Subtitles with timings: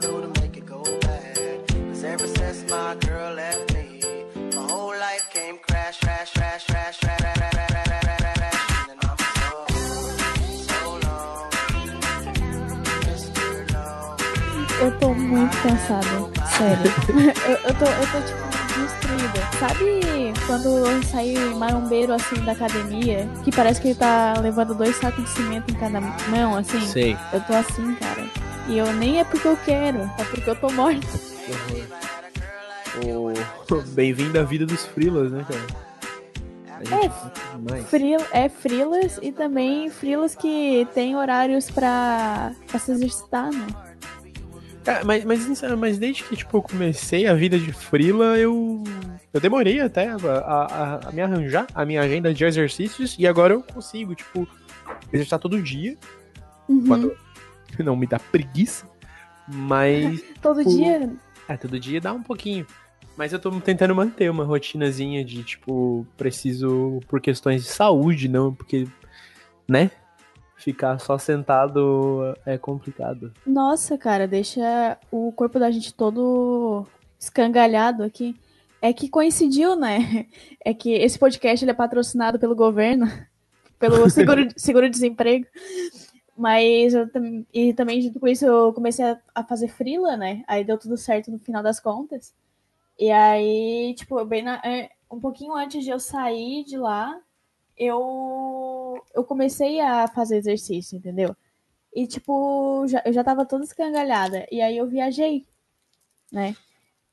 [0.00, 1.68] Do to make it go bad.
[1.68, 4.00] Cause ever since my girl left me,
[4.56, 7.24] my whole life came crash, crash, crash, crash, crash.
[14.80, 16.06] Eu tô muito cansada,
[16.58, 16.92] sério.
[17.46, 19.48] eu, eu, tô, eu tô tipo destruída.
[19.60, 25.24] Sabe quando sai marombeiro assim da academia, que parece que ele tá levando dois sacos
[25.24, 26.80] de cimento em cada mão, assim?
[26.80, 27.16] Sei.
[27.32, 28.43] Eu tô assim, cara.
[28.68, 31.06] E eu nem é porque eu quero, é porque eu tô morta.
[33.04, 33.82] O...
[33.92, 35.84] Bem-vindo à vida dos frilas, né, cara?
[37.04, 37.82] É.
[37.84, 43.66] Fril, é frilas e também frilas que tem horários pra, pra se exercitar, né?
[44.84, 48.82] Cara, mas, mas, mas desde que tipo, eu comecei a vida de frila, eu.
[49.32, 53.54] Eu demorei até a, a- a me arranjar a minha agenda de exercícios e agora
[53.54, 54.46] eu consigo, tipo,
[55.12, 55.96] exercitar todo dia.
[56.68, 57.10] Uhum.
[57.82, 58.88] não me dá preguiça.
[59.48, 60.22] Mas.
[60.40, 61.12] Todo tipo, dia.
[61.48, 62.66] É, todo dia dá um pouquinho.
[63.16, 68.52] Mas eu tô tentando manter uma rotinazinha de, tipo, preciso por questões de saúde, não
[68.52, 68.88] porque,
[69.68, 69.90] né?
[70.56, 73.32] Ficar só sentado é complicado.
[73.46, 76.86] Nossa, cara, deixa o corpo da gente todo
[77.20, 78.34] escangalhado aqui.
[78.80, 80.26] É que coincidiu, né?
[80.64, 83.06] É que esse podcast ele é patrocinado pelo governo,
[83.78, 85.46] pelo seguro- seguro-desemprego.
[86.36, 87.08] Mas eu
[87.52, 90.44] e também junto com isso eu comecei a, a fazer frila, né?
[90.48, 92.34] Aí deu tudo certo no final das contas.
[92.98, 94.62] E aí, tipo, bem na-
[95.10, 97.20] um pouquinho antes de eu sair de lá,
[97.76, 101.36] eu eu comecei a fazer exercício, entendeu?
[101.94, 104.46] E, tipo, já, eu já tava toda escangalhada.
[104.52, 105.46] E aí eu viajei,
[106.32, 106.56] né?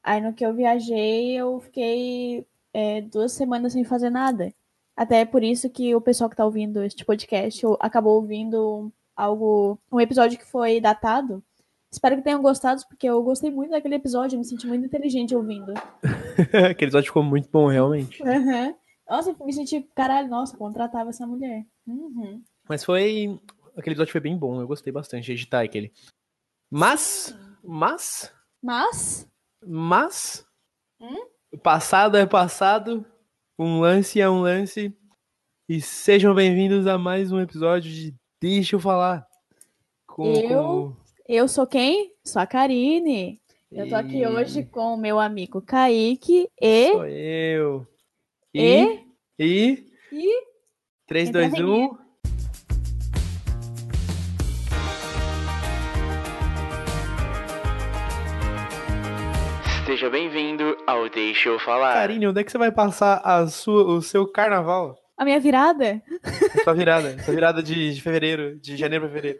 [0.04, 4.54] Aí no que eu viajei, eu fiquei é, duas semanas sem fazer nada.
[4.96, 8.92] Até por isso que o pessoal que tá ouvindo este podcast ou- acabou ouvindo
[9.22, 11.44] algo, um episódio que foi datado.
[11.94, 15.36] Espero que tenham gostado, porque eu gostei muito daquele episódio, eu me senti muito inteligente
[15.36, 15.74] ouvindo.
[16.72, 18.24] Aquele episódio ficou muito bom, realmente.
[18.24, 18.76] Uhum.
[19.08, 21.66] Nossa, eu me senti, caralho, nossa, contratava essa mulher.
[21.86, 22.42] Uhum.
[22.68, 23.40] Mas foi.
[23.78, 25.92] Aquele episódio foi bem bom, eu gostei bastante de editar aquele.
[26.72, 27.38] Mas.
[27.64, 28.34] Mas.
[28.64, 29.28] Mas,
[29.64, 30.46] Mas.
[31.00, 31.28] Hum?
[31.62, 33.06] Passado é passado.
[33.60, 34.96] Um lance é um lance.
[35.68, 39.28] E sejam bem-vindos a mais um episódio de Deixa eu falar.
[40.08, 40.98] Com, Eu?
[41.28, 42.12] eu sou quem?
[42.24, 43.40] Sou a Karine.
[43.72, 46.92] Eu tô aqui E- hoje com o meu amigo Kaique e.
[46.92, 47.88] Sou eu.
[48.54, 49.00] E.
[49.40, 49.86] E.
[50.12, 50.44] E.
[51.08, 51.98] 3, Entra a 2, 1.
[59.86, 61.94] Seja bem-vindo ao Deixa eu falar.
[61.96, 64.98] Karine, onde é que você vai passar a sua, o seu carnaval?
[65.22, 66.02] A minha virada?
[66.64, 67.22] Sua virada.
[67.22, 69.40] sua virada de, de fevereiro, de janeiro pra fevereiro.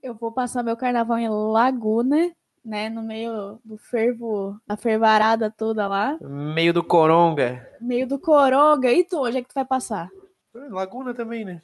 [0.00, 2.30] Eu vou passar meu carnaval em Laguna,
[2.64, 2.88] né?
[2.88, 6.16] No meio do fervo, da fervarada toda lá.
[6.20, 7.68] Meio do Coronga.
[7.80, 8.92] Meio do Coronga.
[8.92, 10.08] E tu, onde é que tu vai passar?
[10.54, 11.60] Laguna também, né?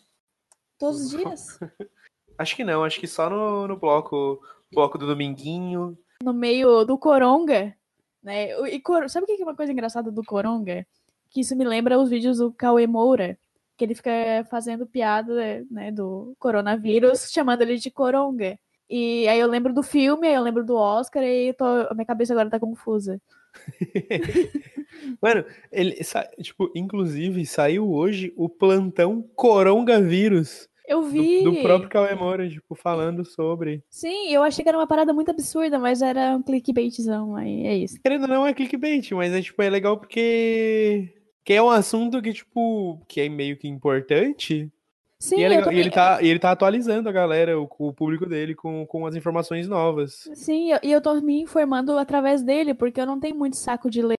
[0.77, 1.61] Todos os dias?
[2.37, 4.43] Acho que não, acho que só no, no bloco,
[4.73, 5.97] bloco do Dominguinho.
[6.25, 7.73] No meio do Coronga,
[8.21, 8.51] né?
[8.73, 9.09] E cor...
[9.09, 10.85] Sabe o que é uma coisa engraçada do Coronga?
[11.31, 13.39] Que isso me lembra os vídeos do Cauê Moura,
[13.77, 14.11] que ele fica
[14.51, 18.59] fazendo piada, né, do coronavírus, chamando ele de Coronga.
[18.89, 21.65] E aí eu lembro do filme, aí eu lembro do Oscar, e tô...
[21.65, 23.21] a minha cabeça agora tá confusa.
[25.21, 25.97] Mano, ele,
[26.41, 31.45] tipo, inclusive saiu hoje o plantão Coronavírus Eu do, vi!
[31.45, 33.83] do próprio Cauê Moura, tipo, falando sobre.
[33.89, 37.77] Sim, eu achei que era uma parada muito absurda, mas era um clickbaitzão, aí é
[37.77, 38.01] isso.
[38.03, 41.13] Querendo ou não, é clickbait, mas é, tipo, é legal porque...
[41.45, 44.71] Que é um assunto que, tipo, que é meio que importante.
[45.19, 48.27] Sim, e, é legal- e ele, tá, ele tá atualizando a galera, o, o público
[48.27, 50.29] dele, com, com as informações novas.
[50.35, 54.03] Sim, e eu tô me informando através dele, porque eu não tenho muito saco de
[54.03, 54.19] ler.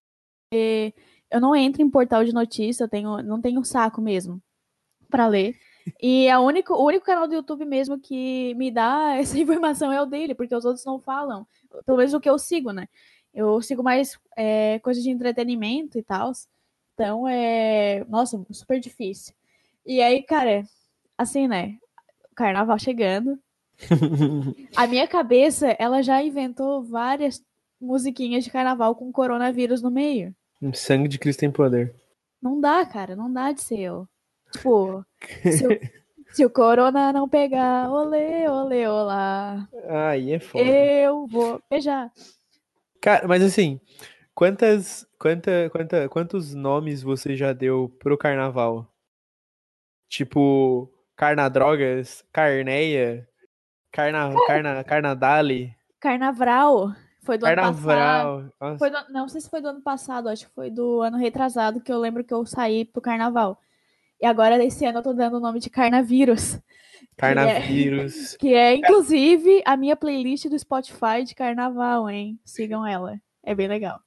[1.30, 4.40] Eu não entro em portal de notícia, eu tenho, não tenho saco mesmo
[5.10, 5.56] pra ler.
[6.02, 10.00] E a único, o único canal do YouTube mesmo que me dá essa informação é
[10.00, 11.46] o dele, porque os outros não falam.
[11.84, 12.88] Pelo menos o que eu sigo, né?
[13.34, 16.32] Eu sigo mais é, coisas de entretenimento e tal.
[16.96, 18.02] Então é.
[18.08, 19.34] Nossa, super difícil.
[19.84, 20.64] E aí, cara,
[21.16, 21.76] assim, né?
[22.34, 23.38] Carnaval chegando.
[24.74, 27.44] A minha cabeça, ela já inventou várias
[27.78, 30.34] musiquinhas de carnaval com coronavírus no meio.
[30.60, 31.94] Um Sangue de Cristo tem poder.
[32.40, 34.08] Não dá, cara, não dá de ser eu.
[34.50, 35.04] Tipo,
[35.52, 35.80] se o,
[36.34, 40.64] se o corona não pegar, olê, olê, olá, Aí é foda.
[40.64, 42.10] eu vou beijar.
[43.02, 43.78] Cara, mas assim,
[44.36, 48.86] quantas, quanta, quanta, quantos nomes você já deu pro carnaval?
[50.08, 53.26] Tipo, Carnadrogas, Carneia,
[53.90, 55.74] Carna, Carna, Carnadale.
[55.98, 56.92] Carnaval.
[57.22, 58.52] Foi do ano passado.
[58.78, 61.80] Foi do- não sei se foi do ano passado, acho que foi do ano retrasado
[61.80, 63.58] que eu lembro que eu saí pro carnaval.
[64.20, 66.60] E agora, esse ano, eu tô dando o nome de Carnavírus.
[67.16, 68.36] Carnavírus.
[68.38, 72.38] Que é, inclusive, a minha playlist do Spotify de carnaval, hein?
[72.44, 73.18] Sigam ela.
[73.42, 74.00] É bem legal.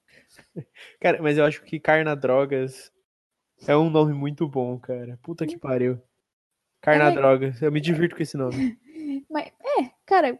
[0.99, 2.91] Cara, mas eu acho que Carnadrogas
[3.67, 5.17] é um nome muito bom, cara.
[5.21, 6.01] Puta que pariu.
[6.81, 7.61] Carnadrogas.
[7.61, 8.77] Eu me divirto com esse nome.
[9.29, 10.39] Mas, é, cara,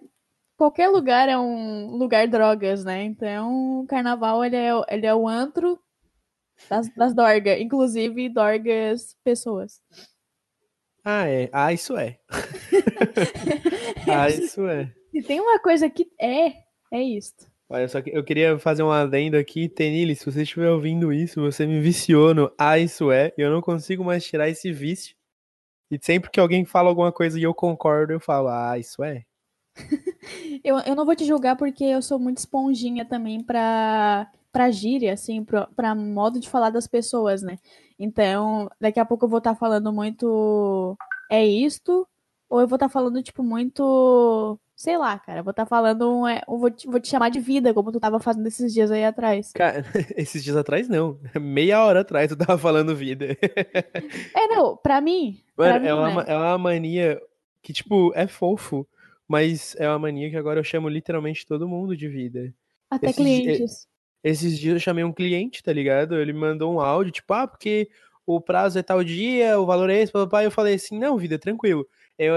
[0.58, 3.04] qualquer lugar é um lugar drogas, né?
[3.04, 5.78] Então, o carnaval, ele é, o- ele é o antro
[6.70, 7.60] das, das dorgas.
[7.60, 9.82] Inclusive, dorgas pessoas.
[11.04, 11.50] Ah, é.
[11.52, 12.20] Ah, isso é.
[14.08, 14.94] ah, isso é.
[15.12, 16.54] Se tem uma coisa que é,
[16.92, 17.50] é isto.
[17.72, 19.70] Olha, só que eu queria fazer um adendo aqui.
[19.70, 23.32] Tenille, se você estiver ouvindo isso, você me viciou no Ah, isso é.
[23.38, 25.16] E eu não consigo mais tirar esse vício.
[25.92, 29.24] E sempre que alguém fala alguma coisa e eu concordo, eu falo, ah, isso é.
[30.64, 35.14] Eu, eu não vou te julgar porque eu sou muito esponjinha também pra, pra gíria,
[35.14, 37.58] assim, pra, pra modo de falar das pessoas, né?
[37.98, 40.98] Então, daqui a pouco eu vou estar falando muito
[41.30, 42.08] é isto,
[42.50, 44.60] ou eu vou estar falando, tipo, muito.
[44.80, 45.44] Sei lá, cara.
[45.44, 46.10] Vou estar falando.
[46.10, 48.74] um, é, eu vou, te, vou te chamar de vida, como tu tava fazendo esses
[48.74, 49.52] dias aí atrás.
[49.52, 49.84] Cara,
[50.16, 51.20] esses dias atrás não.
[51.38, 53.38] Meia hora atrás eu tava falando vida.
[54.34, 55.44] É, não, pra mim.
[55.54, 56.32] pra Mano, mim, é uma, né?
[56.32, 57.22] é uma mania
[57.62, 58.88] que, tipo, é fofo,
[59.28, 62.54] mas é uma mania que agora eu chamo literalmente todo mundo de vida.
[62.90, 63.88] Até esses clientes.
[64.24, 66.16] Esses dias eu chamei um cliente, tá ligado?
[66.16, 67.90] Ele me mandou um áudio, tipo, ah, porque
[68.26, 70.46] o prazo é tal dia, o valor é esse, papai.
[70.46, 71.86] Eu falei assim, não, vida, tranquilo.
[72.18, 72.34] Eu...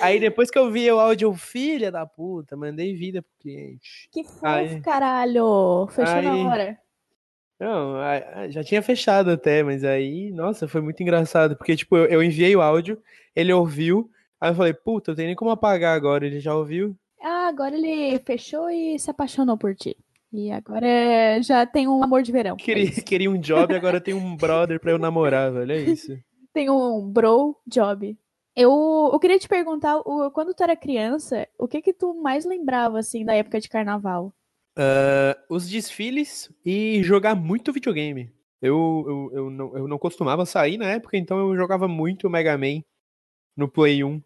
[0.00, 4.08] Aí depois que eu vi o áudio, filha da puta, mandei vida pro cliente.
[4.12, 5.86] que fofo, Aí- caralho.
[5.90, 6.78] Fechou na Aí- hora.
[7.60, 7.94] Não,
[8.50, 12.54] já tinha fechado até, mas aí, nossa, foi muito engraçado, porque, tipo, eu, eu enviei
[12.56, 13.00] o áudio,
[13.34, 14.10] ele ouviu,
[14.40, 16.96] aí eu falei, puta, eu tenho nem como apagar agora, ele já ouviu?
[17.22, 19.96] Ah, agora ele fechou e se apaixonou por ti.
[20.32, 22.56] E agora é- já tem um amor de verão.
[22.58, 23.04] É Queria, isso.
[23.04, 26.18] queria um job, agora tem um brother pra eu namorar, velho, é isso.
[26.52, 28.16] Tem um bro job.
[28.56, 30.00] Eu, eu queria te perguntar,
[30.32, 34.32] quando tu era criança, o que que tu mais lembrava, assim, da época de carnaval?
[34.76, 38.32] Ah, os desfiles e jogar muito videogame.
[38.60, 42.56] Eu, eu, eu, não, eu não costumava sair na época, então eu jogava muito Mega
[42.56, 42.82] Man
[43.56, 44.22] no Play 1.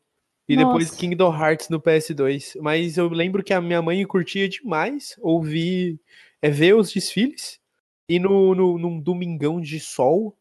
[0.48, 0.96] E depois Nossa.
[0.98, 2.56] Kingdom Hearts no PS2.
[2.62, 6.00] Mas eu lembro que a minha mãe curtia demais ouvir,
[6.40, 7.60] é, ver os desfiles.
[8.08, 10.34] E no, no, num domingão de sol,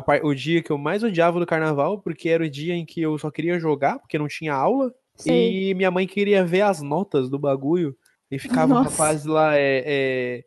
[0.00, 3.02] par- o dia que eu mais odiava do carnaval, porque era o dia em que
[3.02, 4.94] eu só queria jogar, porque não tinha aula.
[5.16, 5.70] Sei.
[5.70, 7.94] E minha mãe queria ver as notas do bagulho.
[8.30, 8.90] E ficava o Nossa.
[8.90, 10.44] rapaz lá, é, é,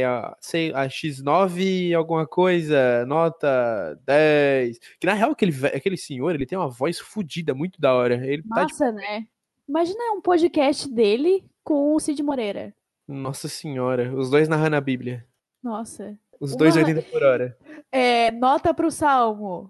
[0.00, 4.78] é, a- sei, a X9 alguma coisa, nota 10.
[4.98, 8.14] Que na real, aquele, aquele senhor, ele tem uma voz fodida, muito da hora.
[8.26, 9.24] Ele tá tipo, Massa, né?
[9.68, 12.74] Imagina um podcast dele com o Cid Moreira.
[13.06, 15.24] nossa senhora, os dois narrando a Bíblia.
[15.62, 16.18] Nossa.
[16.42, 17.56] Os dois Uma- 80 por hora.
[17.94, 19.68] É, nota pro Salmo.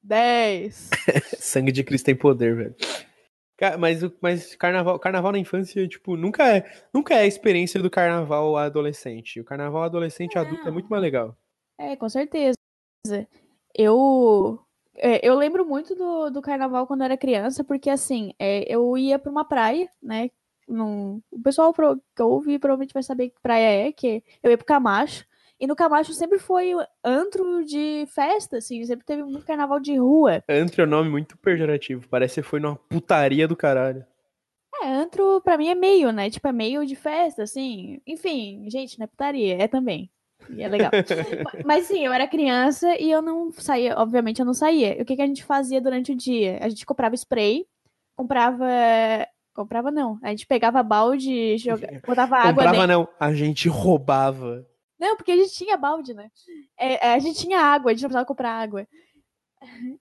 [0.00, 0.90] 10.
[1.38, 2.74] Sangue de Cristo tem poder, velho.
[3.80, 7.90] Mas, o- mas carnaval, carnaval na infância, tipo, nunca é, nunca é a experiência do
[7.90, 9.40] carnaval adolescente.
[9.40, 11.36] O carnaval adolescente adulto é muito mais legal.
[11.78, 12.54] É, com certeza.
[13.74, 14.58] Eu,
[14.96, 18.96] é, eu lembro muito do, do carnaval quando eu era criança, porque assim, é, eu
[18.96, 20.30] ia pra uma praia, né?
[20.68, 24.56] Num, o pessoal pro- que ouve provavelmente vai saber que praia é, que eu ia
[24.56, 25.24] pro Camacho.
[25.60, 26.72] E no Camacho sempre foi
[27.04, 30.42] antro de festa, assim, sempre teve muito carnaval de rua.
[30.48, 32.08] Antro é um nome muito pejorativo.
[32.08, 34.04] Parece que foi numa putaria do caralho.
[34.82, 36.28] É, antro pra mim é meio, né?
[36.28, 38.00] Tipo, é meio de festa, assim.
[38.06, 40.10] Enfim, gente, não é putaria, é também.
[40.50, 40.90] E é legal.
[41.44, 45.00] Ma- Mas sim, eu era criança e eu não saía, obviamente eu não saía.
[45.00, 46.58] O que que a gente fazia durante o dia?
[46.60, 47.64] A gente comprava spray,
[48.16, 48.66] comprava.
[49.54, 50.18] Comprava não.
[50.20, 52.02] A gente pegava balde, joga...
[52.04, 52.88] botava água Comprava dentro.
[52.88, 54.66] não, a gente roubava.
[54.98, 56.30] Não, porque a gente tinha balde, né?
[56.78, 58.86] É, é, a gente tinha água, a gente não precisava comprar água.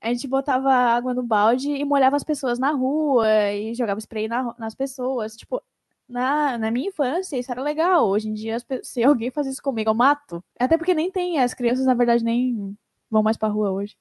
[0.02, 4.28] A gente botava água no balde e molhava as pessoas na rua e jogava spray
[4.28, 5.36] na nas pessoas.
[5.38, 5.62] Tipo,
[6.08, 8.08] na, na minha infância isso era legal.
[8.08, 10.44] Hoje em dia, se alguém faz isso comigo, eu mato.
[10.60, 12.78] Até porque nem tem, as crianças, na verdade, nem
[13.10, 13.96] vão mais pra rua hoje.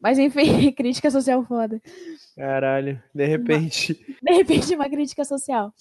[0.00, 1.80] Mas enfim, crítica social foda.
[2.34, 3.94] Caralho, de repente.
[4.22, 5.72] De repente, uma crítica social.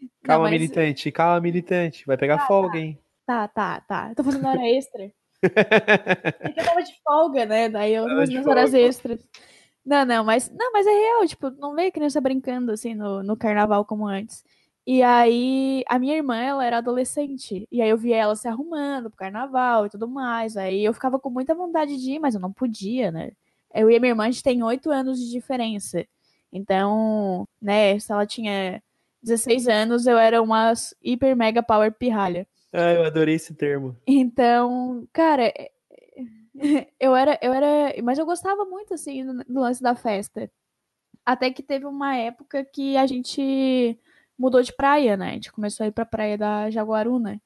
[0.00, 2.04] Não, Calma, mas- militante, calma, militante.
[2.06, 2.98] Vai pegar folga, hein?
[3.28, 4.08] Tá, tá, tá.
[4.08, 5.12] Eu tô fazendo hora extra.
[5.42, 7.68] Porque eu tava de folga, né?
[7.68, 9.20] Daí eu Tava minhas horas extras.
[9.84, 13.36] Não, não, mas não, mas é real, tipo, não veio criança brincando assim no, no
[13.36, 14.42] carnaval como antes.
[14.86, 17.68] E aí, a minha irmã, ela era adolescente.
[17.70, 20.56] E aí eu via ela se arrumando pro carnaval e tudo mais.
[20.56, 23.32] Aí eu ficava com muita vontade de ir, mas eu não podia, né?
[23.74, 26.02] Eu e a minha irmã, a gente tem oito anos de diferença.
[26.50, 28.82] Então, né, se ela tinha
[29.22, 32.46] 16 anos eu era uma hiper mega power pirralha.
[32.72, 33.96] Ah, eu adorei esse termo.
[34.06, 35.70] Então, cara, é-
[37.00, 40.50] eu era, eu era, mas eu gostava muito assim do, lance da festa.
[41.24, 43.98] Até que teve uma época que a gente
[44.38, 45.30] mudou de praia, né?
[45.30, 47.40] A gente começou a ir pra praia da Jaguaruna.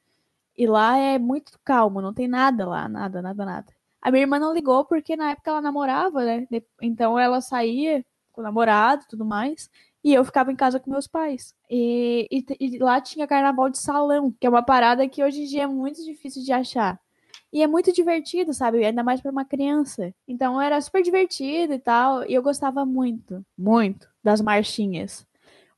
[0.57, 3.73] E lá é muito calmo, não tem nada lá, nada, nada, nada.
[4.03, 6.47] A minha irmã não ligou porque na época ela namorava, né?
[6.83, 9.71] Então ela saía com o namorado tudo mais.
[10.05, 11.55] E eu ficava em casa com meus pais.
[11.71, 15.47] E, e e lá tinha carnaval de salão, que é uma parada que hoje em
[15.47, 16.99] dia é muito difícil de achar.
[17.53, 18.85] E é muito divertido, sabe?
[18.85, 20.15] Ainda mais pra uma criança.
[20.27, 22.25] Então era super divertido e tal.
[22.29, 25.27] E eu gostava muito, muito das marchinhas.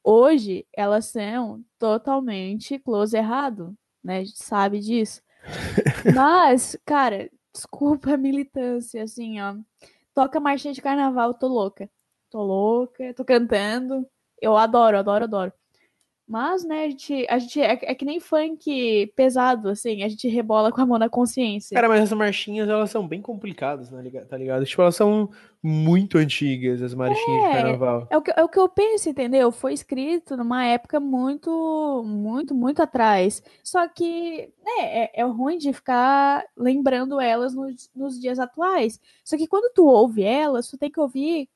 [0.05, 4.19] Hoje elas são totalmente close errado, né?
[4.19, 5.23] A gente sabe disso.
[6.15, 9.57] Mas, cara, desculpa a militância, assim, ó.
[10.15, 11.91] Toca marchinha de carnaval, tô louca.
[12.31, 14.07] Tô louca, tô cantando.
[14.45, 15.53] Eu adoro, adoro, adoro.
[16.27, 20.27] Mas, né, a gente, a gente é, é que nem funk pesado, assim, a gente
[20.27, 21.75] rebola com a mão na consciência.
[21.75, 24.65] Cara, mas essas marchinhas, elas são bem complicadas, né, tá ligado?
[24.65, 25.29] Tipo, elas são
[25.63, 28.07] muito antigas, as marchinhas de É, carnaval.
[28.09, 29.53] É o, que, é o que eu penso, entendeu?
[29.53, 33.43] Foi escrito numa época muito, muito, muito atrás.
[33.63, 38.99] Só que, né, é, é ruim de ficar lembrando elas nos, nos dias atuais.
[39.23, 41.51] Só que quando tu ouve elas, tu tem que ouvir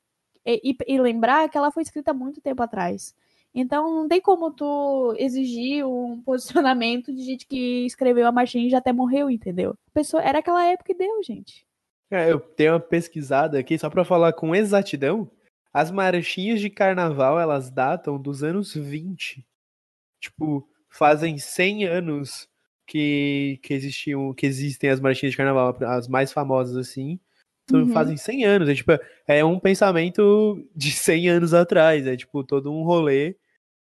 [0.45, 3.15] e, e- e lembrar que ela foi escrita muito tempo atrás.
[3.53, 8.69] Então não tem como tu exigir um posicionamento de gente que escreveu a marchinha e
[8.69, 9.71] já até morreu, entendeu?
[9.87, 11.65] A pessoa, era aquela época e deu, gente.
[12.11, 15.29] É, eu tenho uma pesquisada aqui, só pra falar com exatidão,
[15.71, 19.45] as marchinhas de carnaval, elas datam dos anos 20.
[20.19, 22.47] Tipo, fazem 100 anos
[22.87, 27.19] que, que existiam, que existem as marchinhas de carnaval, as mais famosas assim.
[27.77, 27.89] Uhum.
[27.93, 28.91] Fazem 100 anos, é tipo,
[29.27, 33.35] é um pensamento de 100 anos atrás, é tipo todo um rolê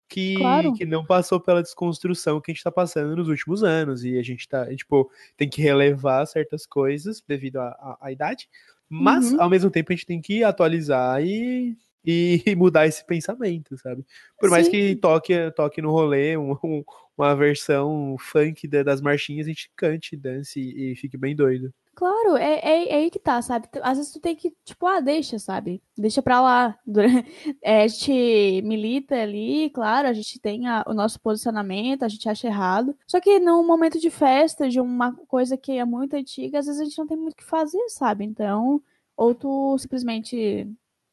[0.08, 0.72] que, Claro.
[0.72, 4.22] que não passou pela desconstrução que a gente tá passando nos últimos anos, e a
[4.22, 8.48] gente tá, tipo, tem que relevar certas coisas devido à, idade,
[8.88, 9.42] mas Uhum.
[9.42, 11.76] ao mesmo tempo a gente tem que atualizar e,
[12.46, 14.02] e mudar esse pensamento, sabe?
[14.40, 14.72] Por mais Sim.
[14.72, 16.82] que toque, toque no rolê um- um-
[17.22, 21.72] uma versão funk da- das marchinhas, a gente cante, dance e, fique bem doido.
[21.94, 23.66] Claro, é, é, é aí que tá, sabe?
[23.82, 25.82] Às vezes tu tem que, tipo, ah, deixa, sabe?
[25.96, 26.78] Deixa pra lá.
[27.60, 32.28] É, a gente milita ali, claro, a gente tem a- o nosso posicionamento, a gente
[32.28, 32.96] acha errado.
[33.06, 36.80] Só que num momento de festa, de uma coisa que é muito antiga, às vezes
[36.80, 38.24] a gente não tem muito o que fazer, sabe?
[38.24, 38.80] Então,
[39.16, 40.70] ou tu simplesmente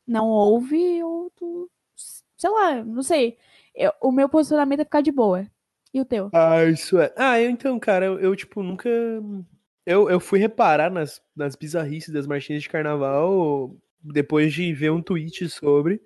[0.07, 1.69] não ouve, ou tu,
[2.37, 3.37] sei lá, não sei.
[3.73, 5.47] Eu- o meu posicionamento é ficar de boa.
[5.95, 6.29] E o teu?
[6.33, 7.13] Ah, isso é.
[7.15, 8.89] Ah, eu então, cara, eu, eu, tipo, nunca.
[9.85, 15.01] Eu, eu fui reparar nas, nas bizarrices das marchinhas de carnaval depois de ver um
[15.01, 16.01] tweet sobre,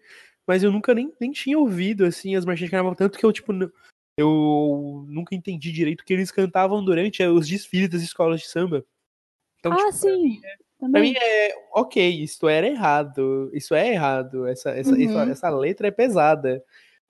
[0.46, 3.34] mas eu nunca nem, nem tinha ouvido, assim, as marchinhas de carnaval, tanto que eu,
[3.34, 3.52] tipo,
[4.16, 8.48] eu nunca entendi direito o que eles cantavam durante eh, os desfiles das escolas de
[8.48, 8.86] samba.
[9.58, 10.40] Então, ah, tipo, sim.
[10.78, 11.02] Pra Também.
[11.02, 13.50] mim é ok, isso era errado.
[13.56, 14.46] Isso é errado.
[14.46, 15.04] Essa, essa, Uhum.
[15.04, 16.64] essa, essa letra é pesada.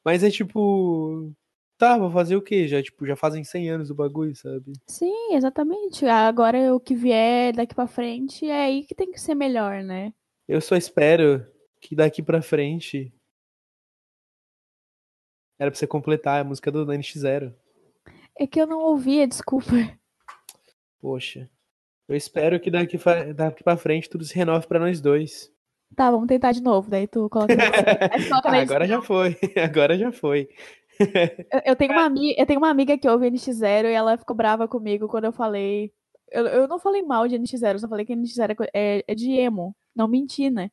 [0.03, 1.35] Mas é tipo.
[1.79, 2.67] Tá, vou fazer o quê?
[2.67, 4.73] Já, tipo, já fazem 100 anos do bagulho, sabe?
[4.85, 6.05] Sim, exatamente.
[6.05, 10.13] Agora o que vier daqui pra frente é aí que tem que ser melhor, né?
[10.45, 11.47] Eu só espero
[11.79, 13.13] que daqui pra frente.
[15.57, 17.53] Era pra você completar a música do NX0.
[18.37, 19.71] É que eu não ouvia, desculpa.
[21.01, 21.49] Poxa.
[22.09, 25.49] Eu espero que daqui, fa- daqui pra frente tudo se renove pra nós dois.
[25.95, 26.89] Tá, vamos tentar de novo.
[26.89, 27.53] Daí tu coloca
[28.43, 29.37] Ah, agora já foi.
[29.63, 30.49] Agora já foi.
[31.51, 34.35] Eu, eu tenho uma amiga, eu tenho uma amiga que ouve NX0 e ela ficou
[34.35, 35.91] brava comigo quando eu falei.
[36.31, 39.15] Eu, eu não falei mal de NX0, eu só falei que NX0 é é, é
[39.15, 39.75] de emo.
[39.95, 40.69] Não menti, né?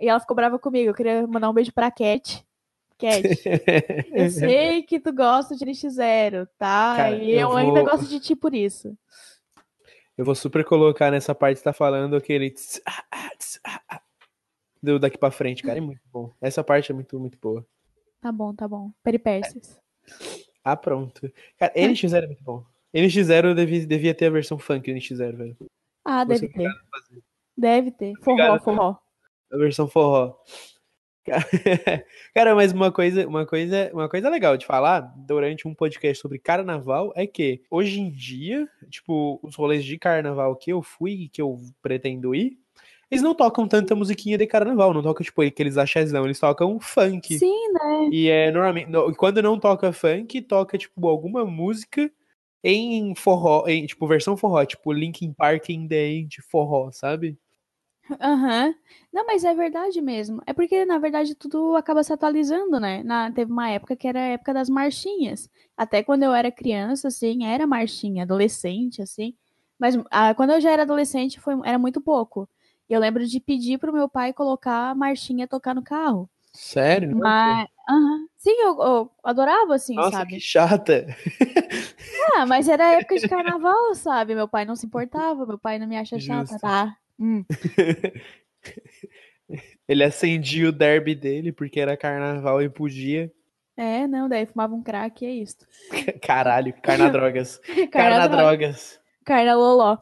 [0.00, 0.90] E ela ficou brava comigo.
[0.90, 2.44] Eu queria mandar um beijo pra Cat.
[2.98, 3.22] Cat,
[4.12, 6.96] eu sei que tu gosta de NX0, tá?
[6.96, 8.96] Cara, e eu eu, ainda vou- gosto de ti por isso.
[10.16, 13.80] Eu vou super colocar nessa parte que tá falando aquele tss, ah, ah, tss, ah,
[13.90, 14.00] ah,
[14.82, 16.32] do daqui pra frente, cara, é muito bom.
[16.40, 17.66] Essa parte é muito, muito boa.
[18.26, 18.90] Tá bom, tá bom.
[19.04, 19.80] Peripécias.
[20.64, 21.32] Ah, pronto.
[21.56, 22.64] Cara, NX0 é muito bom.
[22.92, 25.56] NX0 devia, devia ter a versão funk do NX0, velho.
[26.04, 26.68] Ah, Vou deve ter.
[27.56, 28.14] Deve ter.
[28.24, 28.96] Forró, forró.
[29.52, 30.36] A versão forró.
[32.34, 36.40] Cara, mas uma coisa, uma coisa, uma coisa legal de falar durante um podcast sobre
[36.40, 41.28] carnaval é que hoje em dia, tipo, os rolês de carnaval que eu fui e
[41.28, 42.58] que eu pretendo ir,
[43.10, 47.38] eles não tocam tanta musiquinha de carnaval, não tocam tipo aqueles axézão, eles tocam funk.
[47.38, 48.12] Sim, né?
[48.12, 52.10] E é normalmente, no- quando não toca funk, toca tipo alguma música
[52.64, 57.38] em forró, em tipo versão forró, tipo Linkin Park in the End forró, sabe?
[58.20, 58.74] Aham.
[59.12, 60.40] Não, mas é verdade mesmo.
[60.46, 63.02] É porque, na verdade, tudo acaba se atualizando, né?
[63.02, 65.50] Na, teve uma época que era a época das marchinhas.
[65.76, 69.34] Até quando eu era criança, assim, era marchinha, adolescente, assim.
[69.78, 72.48] Mas ah, quando eu já era adolescente, foi, era muito pouco.
[72.88, 76.28] Eu lembro de pedir pro meu pai colocar a marchinha tocar no carro.
[76.52, 77.16] Sério?
[77.16, 78.26] Mas, aham.
[78.36, 80.34] Sim, eu, eu adorava, assim, Nossa, sabe?
[80.34, 81.06] que chata.
[82.34, 84.34] Ah, mas era época de carnaval, sabe?
[84.34, 86.58] Meu pai não se importava, meu pai não me acha chata, Justo.
[86.58, 86.96] tá?
[87.18, 87.44] Hum.
[89.88, 93.32] Ele acendia o derby dele porque era carnaval e podia.
[93.76, 95.58] É, não, daí fumava um crack e é isso.
[96.22, 97.60] Caralho, carna drogas.
[97.66, 98.36] Carna Carna droga.
[98.42, 99.00] drogas.
[99.24, 99.98] Carna loló.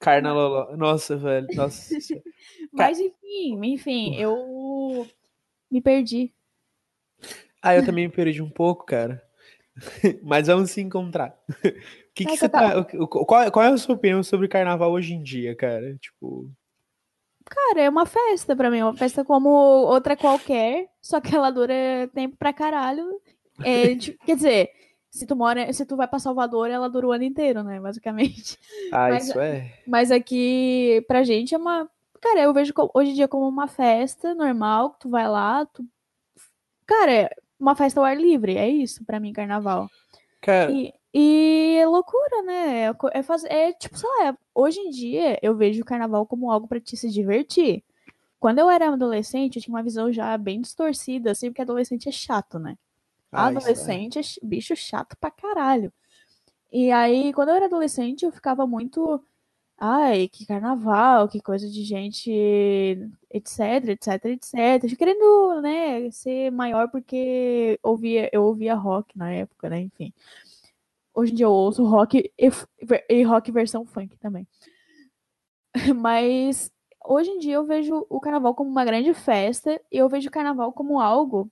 [0.00, 0.76] Carna loló.
[0.76, 1.46] Nossa, velho.
[1.54, 1.94] Nossa.
[2.72, 5.06] Mas enfim, enfim, eu
[5.70, 6.32] me perdi.
[7.62, 9.22] Ah, eu também me perdi um pouco, cara.
[10.22, 11.38] Mas vamos se encontrar.
[11.48, 13.06] O que, que você tá- tá.
[13.06, 15.96] Qual, qual é a sua opinião sobre carnaval hoje em dia, cara?
[15.98, 16.50] Tipo.
[17.44, 21.50] Cara, é uma festa pra mim, é uma festa como outra qualquer, só que ela
[21.50, 21.74] dura
[22.14, 23.20] tempo pra caralho.
[23.64, 24.70] É, tipo, quer dizer,
[25.10, 28.58] se tu mora, se tu vai pra Salvador, ela dura o ano inteiro, né, basicamente.
[28.92, 29.72] Ah, Mas- isso é.
[29.86, 31.88] Mas aqui, pra gente, é uma.
[32.20, 35.84] Cara, eu vejo hoje em dia como uma festa normal, que tu vai lá, tu.
[36.86, 39.88] Cara, é uma festa ao ar livre, é isso pra mim, carnaval.
[40.40, 42.84] Cara, E, e é loucura, né?
[42.86, 46.50] É, é, faz, é tipo, sei lá, hoje em dia eu vejo o carnaval como
[46.50, 47.82] algo pra te se divertir.
[48.38, 52.12] Quando eu era adolescente, eu tinha uma visão já bem distorcida, assim, porque adolescente é
[52.12, 52.76] chato, né?
[53.32, 54.46] Ah, é.
[54.46, 55.92] bicho chato pra caralho.
[56.72, 59.22] E aí, quando eu era adolescente, eu ficava muito.
[59.78, 62.30] Ai, que carnaval, que coisa de gente,
[63.30, 64.96] etc, etc, etc.
[64.98, 69.80] Querendo, né, ser maior porque ouvia, eu ouvia rock na época, né?
[69.80, 70.12] Enfim.
[71.14, 72.50] Hoje em dia eu ouço rock e,
[73.08, 74.46] e rock versão funk também.
[75.96, 76.70] Mas
[77.04, 80.32] hoje em dia eu vejo o carnaval como uma grande festa e eu vejo o
[80.32, 81.50] carnaval como algo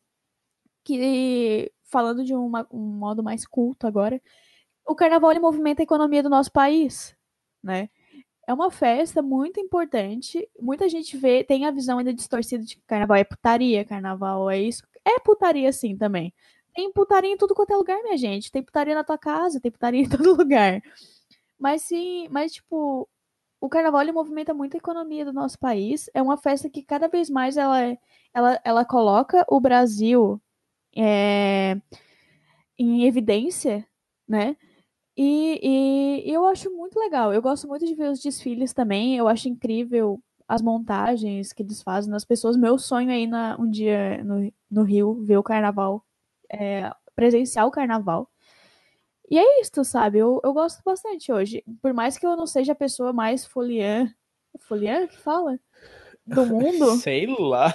[0.96, 4.20] que, falando de uma- um modo mais culto agora,
[4.87, 7.16] o carnaval ele movimenta a economia do nosso país,
[7.62, 7.88] né?
[8.46, 10.48] É uma festa muito importante.
[10.61, 14.61] Muita gente vê, tem a visão ainda distorcida de que carnaval é putaria, carnaval é
[14.61, 14.83] isso.
[15.05, 16.35] É putaria sim também.
[16.74, 18.53] Tem putaria em tudo quanto é lugar, minha gente.
[18.53, 20.83] Tem putaria na tua casa, tem putaria em todo lugar.
[21.59, 23.09] Mas sim, mas tipo,
[23.61, 26.11] o carnaval ele movimenta muito a economia do nosso país.
[26.14, 27.98] É uma festa que cada vez mais ela, é-
[28.35, 30.40] ela, ela coloca o Brasil
[30.98, 31.80] é,
[32.78, 33.87] em evidência,
[34.28, 34.56] né?
[35.16, 37.32] E, e- eu acho muito legal.
[37.34, 39.16] Eu gosto muito de ver os desfiles também.
[39.16, 42.56] Eu acho incrível as montagens que eles fazem nas pessoas.
[42.56, 46.04] Meu sonho é ir na, um dia no, no Rio ver o carnaval,
[46.52, 48.30] é, presenciar o carnaval.
[49.30, 50.18] E é isso, sabe?
[50.18, 51.62] Eu, eu gosto bastante hoje.
[51.82, 54.12] Por mais que eu não seja a pessoa mais foliã.
[54.61, 55.58] Foliã que fala?
[56.28, 56.96] Do mundo.
[57.00, 57.74] Sei lá.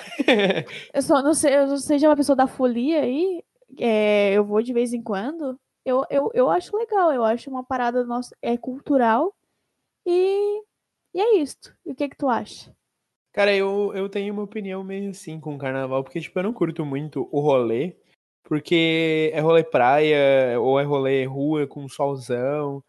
[0.93, 3.43] Eu só não sei, eu não seja uma pessoa da folia aí,
[3.79, 5.59] é, eu vou de vez em quando.
[5.85, 9.33] Eu, eu, eu acho legal, eu acho uma parada nossa, é cultural.
[10.05, 10.61] E,
[11.13, 11.75] e é isto.
[11.85, 12.73] E o que que tu acha?
[13.33, 16.53] Cara, eu, eu tenho uma opinião meio assim com o carnaval, porque, tipo, eu não
[16.53, 17.95] curto muito o rolê,
[18.43, 22.83] porque é rolê praia, ou é rolê rua com solzão,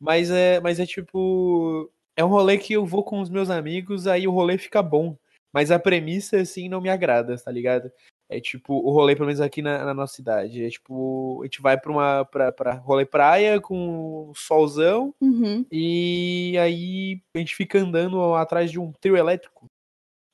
[0.00, 4.06] mas é, mas é tipo, é um rolê que eu vou com os meus amigos,
[4.06, 5.16] aí o rolê fica bom,
[5.52, 7.90] mas a premissa, assim, não me agrada, tá ligado?
[8.28, 11.60] É tipo, o rolê, pelo menos aqui na, na nossa cidade, é tipo, a gente
[11.60, 15.64] vai pra uma, pra, pra rolê praia com solzão, Uhum.
[15.70, 19.66] e aí a gente fica andando atrás de um trio elétrico.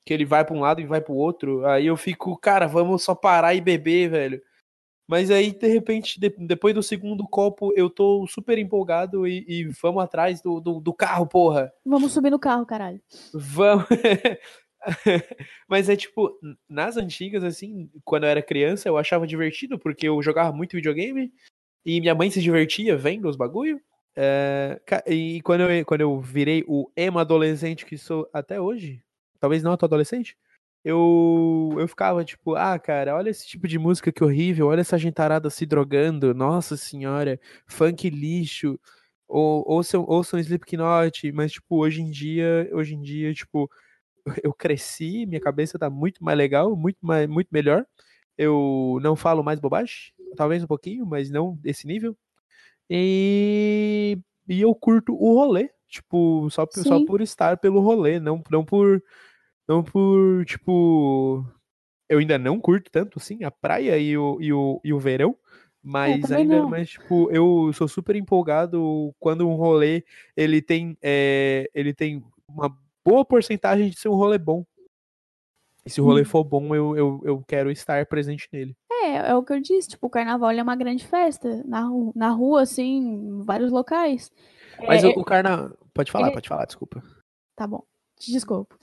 [0.03, 1.63] Que ele vai pra um lado e vai pro outro.
[1.67, 4.41] Aí eu fico, cara, vamos só parar e beber, velho.
[5.11, 9.65] Mas aí, de repente, de- depois do segundo copo, eu tô super empolgado e, e
[9.81, 11.69] vamos atrás do, do, do carro, porra.
[11.85, 13.01] Vamos subir no carro, caralho.
[13.33, 13.87] Vamos.
[15.67, 16.31] Mas é tipo,
[16.69, 21.29] nas antigas, assim, quando eu era criança, eu achava divertido, porque eu jogava muito videogame
[21.85, 23.81] e minha mãe se divertia vendo os bagulho.
[24.15, 29.03] É, e quando eu, quando eu virei o emo adolescente que sou até hoje,
[29.41, 30.37] talvez não tô adolescente,
[30.83, 34.97] eu, eu ficava tipo, ah, cara, olha esse tipo de música que horrível, olha essa
[34.97, 38.79] gentarada se drogando, nossa senhora, funk lixo,
[39.27, 43.69] ou, ouçam, ouçam Slipknot, mas tipo, hoje em dia, hoje em dia, tipo,
[44.43, 47.85] eu cresci, minha cabeça tá muito mais legal, muito, mais, muito melhor.
[48.37, 52.17] Eu não falo mais bobagem, talvez um pouquinho, mas não desse nível.
[52.89, 54.17] E,
[54.49, 59.01] e eu curto o rolê, tipo, só, só por estar pelo rolê, não, não por.
[59.71, 61.45] Não por, tipo.
[62.09, 65.33] Eu ainda não curto tanto, assim, a praia e o, e o, e o verão.
[65.81, 66.69] Mas também ainda, não.
[66.69, 70.03] mas, tipo, eu sou super empolgado quando um rolê
[70.35, 74.65] ele tem, é, ele tem uma boa porcentagem de ser um rolê bom.
[75.85, 76.25] E se o rolê Hum.
[76.25, 78.75] for bom, eu, eu, eu quero estar presente nele.
[78.91, 82.11] É, é o que eu disse, tipo, o carnaval é uma grande festa na, ru-
[82.13, 84.29] na rua, assim, em vários locais.
[84.85, 85.73] Mas É, o, o carna...
[85.93, 87.01] Pode falar, é- pode falar, desculpa.
[87.55, 87.83] Tá bom,
[88.19, 88.77] te desculpo.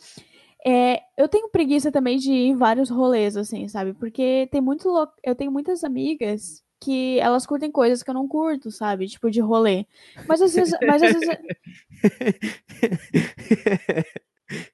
[0.70, 3.94] É, eu tenho preguiça também de ir em vários rolês, assim, sabe?
[3.94, 5.08] Porque tem muito lo...
[5.24, 9.06] eu tenho muitas amigas que elas curtem coisas que eu não curto, sabe?
[9.06, 9.86] Tipo, de rolê.
[10.28, 11.28] Mas às vezes, mas às vezes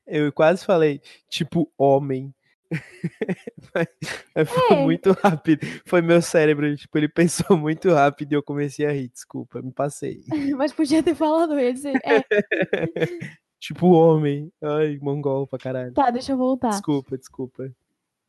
[0.07, 2.33] eu quase falei, tipo, homem.
[4.46, 4.83] Foi É.
[4.83, 5.66] muito rápido.
[5.87, 9.72] Foi meu cérebro, tipo, ele pensou muito rápido e eu comecei a rir, desculpa, me
[9.72, 10.22] passei.
[10.57, 12.24] mas podia ter falado, eu ia dizer, é,
[13.64, 14.53] Tipo, homem.
[14.62, 15.94] Ai, mongol pra caralho.
[15.94, 16.68] tá, deixa eu voltar.
[16.68, 17.72] Desculpa, desculpa.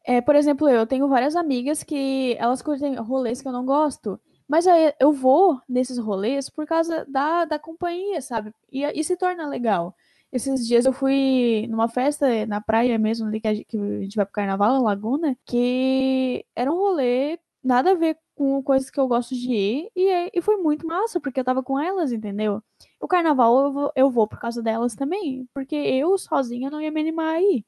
[0.05, 4.17] É, por exemplo, eu tenho várias amigas que elas curtem rolês que eu não gosto.
[4.47, 8.53] Mas aí eu vou nesses rolês por causa da, da companhia, sabe?
[8.71, 9.93] E, e se torna legal.
[10.31, 14.01] Esses dias eu fui numa festa na praia mesmo, ali que a gente, que a
[14.03, 18.99] gente vai pro carnaval, Laguna, que era um rolê nada a ver com coisas que
[18.99, 19.91] eu gosto de ir.
[19.95, 22.61] E, é- e foi muito massa, porque eu tava com elas, entendeu?
[23.01, 26.91] O carnaval eu vou, eu vou por causa delas também, porque eu sozinha não ia
[26.91, 27.65] me animar a ir.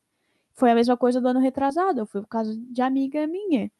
[0.53, 3.71] Foi a mesma coisa do ano retrasado, eu fui por causa de amiga minha.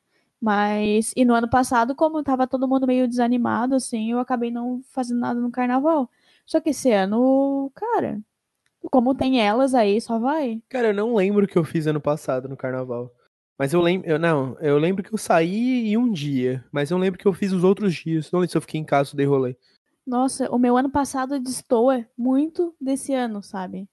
[0.42, 4.82] Mas, e no ano passado, como tava todo mundo meio desanimado, assim, eu acabei não
[4.92, 6.10] fazendo nada no carnaval.
[6.46, 8.22] Só que esse ano, cara,
[8.92, 10.62] como tem elas aí, só vai.
[10.70, 13.12] Cara, eu não lembro o que eu fiz ano passado no carnaval.
[13.58, 14.08] Mas eu lembro.
[14.08, 16.64] Eu, não, eu lembro que eu saí em um dia.
[16.72, 18.32] Mas eu lembro que eu fiz os outros dias.
[18.32, 19.56] Não lembro se eu fiquei em casa ou dei rolê.
[20.06, 23.90] Nossa, o meu ano passado destoa muito desse ano, sabe?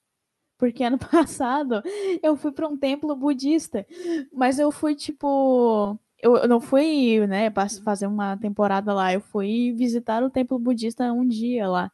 [0.59, 1.83] Porque ano passado
[2.23, 3.87] eu fui para um templo budista,
[4.33, 5.99] mas eu fui tipo.
[6.23, 7.53] Eu não fui, né,
[7.85, 11.93] fazer uma temporada lá, eu fui visitar o templo budista um dia lá.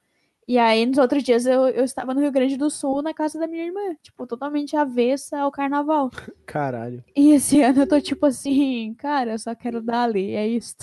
[0.50, 3.38] E aí, nos outros dias, eu, eu estava no Rio Grande do Sul, na casa
[3.38, 6.10] da minha irmã, tipo, totalmente avessa ao carnaval.
[6.44, 7.04] Caralho.
[7.14, 10.74] E esse ano eu tô tipo assim, cara, eu só quero dar ali, é isso.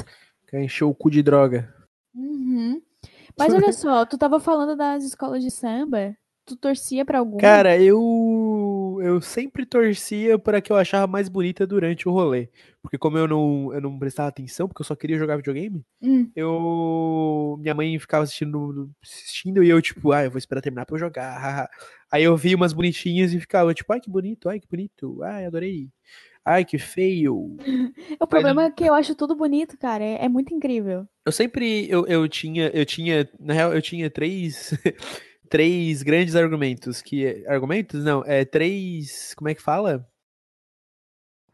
[0.47, 1.67] Quer encher o cu de droga.
[2.15, 2.81] Uhum.
[3.37, 7.41] Mas olha só, tu tava falando das escolas de samba, tu torcia pra alguma?
[7.41, 7.99] Cara, eu
[9.01, 12.49] eu sempre torcia para que eu achava mais bonita durante o rolê.
[12.81, 16.29] Porque como eu não, eu não prestava atenção, porque eu só queria jogar videogame, Hum.
[16.35, 20.95] eu minha mãe ficava assistindo, assistindo e eu tipo, ah, eu vou esperar terminar pra
[20.95, 21.69] eu jogar.
[22.11, 25.45] Aí eu vi umas bonitinhas e ficava tipo, ai que bonito, ai que bonito, ai
[25.45, 25.89] adorei.
[26.45, 27.57] Ai que feio.
[28.21, 30.03] O problema é que eu acho tudo bonito, cara.
[30.03, 31.05] É, é muito incrível.
[31.25, 34.71] Eu sempre eu, eu tinha eu tinha na real eu tinha três
[35.49, 40.07] três grandes argumentos que argumentos não é três como é que fala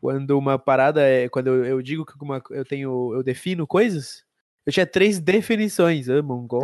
[0.01, 4.23] quando uma parada é quando eu, eu digo que uma, eu tenho eu defino coisas
[4.65, 6.61] eu tinha três definições mongol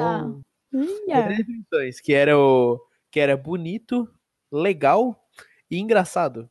[1.08, 1.24] Tá.
[1.24, 2.80] Três definições que era o
[3.12, 4.08] que era bonito
[4.52, 5.28] legal
[5.72, 6.50] e engraçado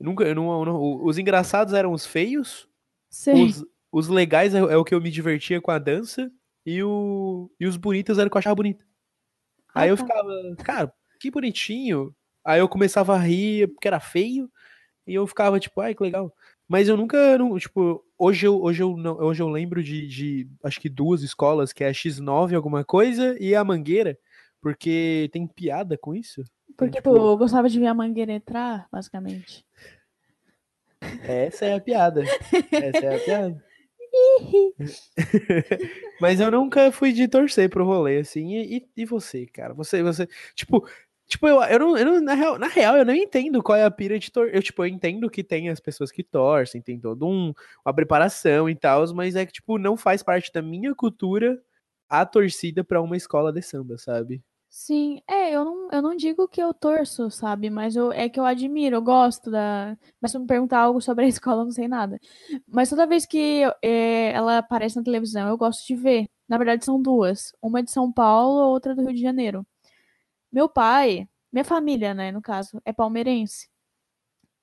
[0.00, 2.68] Eu nunca eu não, eu não- os engraçados eram os feios
[3.10, 3.44] Sim.
[3.44, 6.30] os, os legais é, é o que eu me divertia com a dança
[6.64, 8.84] e, o, e os bonitos era o que eu achava bonito.
[9.78, 12.14] Aí eu ficava, cara, que bonitinho.
[12.44, 14.50] Aí eu começava a rir porque era feio
[15.06, 16.32] e eu ficava tipo, ai, que legal.
[16.66, 20.48] Mas eu nunca, não, tipo, hoje eu, hoje eu, não, hoje eu lembro de, de,
[20.62, 24.18] acho que duas escolas, que é a X9 alguma coisa e a Mangueira,
[24.60, 26.44] porque tem piada com isso.
[26.76, 29.66] Porque tipo- tu gostava de ver a mangueira entrar, basicamente.
[31.22, 32.22] Essa é a piada.
[32.70, 33.64] Essa é a piada.
[36.20, 38.52] Mas eu nunca fui de torcer pro rolê, assim.
[38.54, 39.74] E, e- você, cara?
[39.74, 40.26] Você, você.
[40.54, 40.86] Tipo,
[41.26, 43.84] tipo eu, eu, não, eu não- na, real, na real, eu não entendo qual é
[43.84, 44.54] a pira de torcer.
[44.56, 47.52] Eu, tipo, eu entendo que tem as pessoas que torcem, tem todo um,
[47.84, 51.60] uma preparação e tal, mas é que, tipo, não faz parte da minha cultura
[52.08, 54.42] a torcida pra uma escola de samba, sabe?
[54.70, 57.70] Sim, é, eu não, eu não digo que eu torço, sabe?
[57.70, 59.96] Mas eu, é que eu admiro, eu gosto da.
[60.20, 62.18] Mas se eu me perguntar algo sobre a escola, eu não sei nada.
[62.66, 66.28] Mas toda vez que é, ela aparece na televisão, eu gosto de ver.
[66.46, 67.52] Na verdade, são duas.
[67.62, 69.66] Uma de São Paulo, outra do Rio de Janeiro.
[70.52, 73.68] Meu pai, minha família, né, no caso, é palmeirense.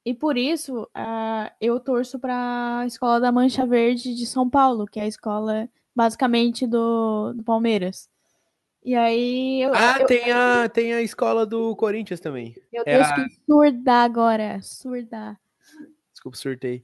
[0.06, 4.86] E por isso, ah, eu torço para a escola da Mancha Verde de São Paulo,
[4.86, 8.10] que é a escola basicamente do, do Palmeiras.
[8.86, 12.56] E aí eu, Ah, eu, tem, a, tem a escola do Corinthians também.
[12.72, 14.62] meu é Deus, a- que surda agora.
[14.62, 15.36] Surda.
[16.14, 16.84] Desculpa, surtei.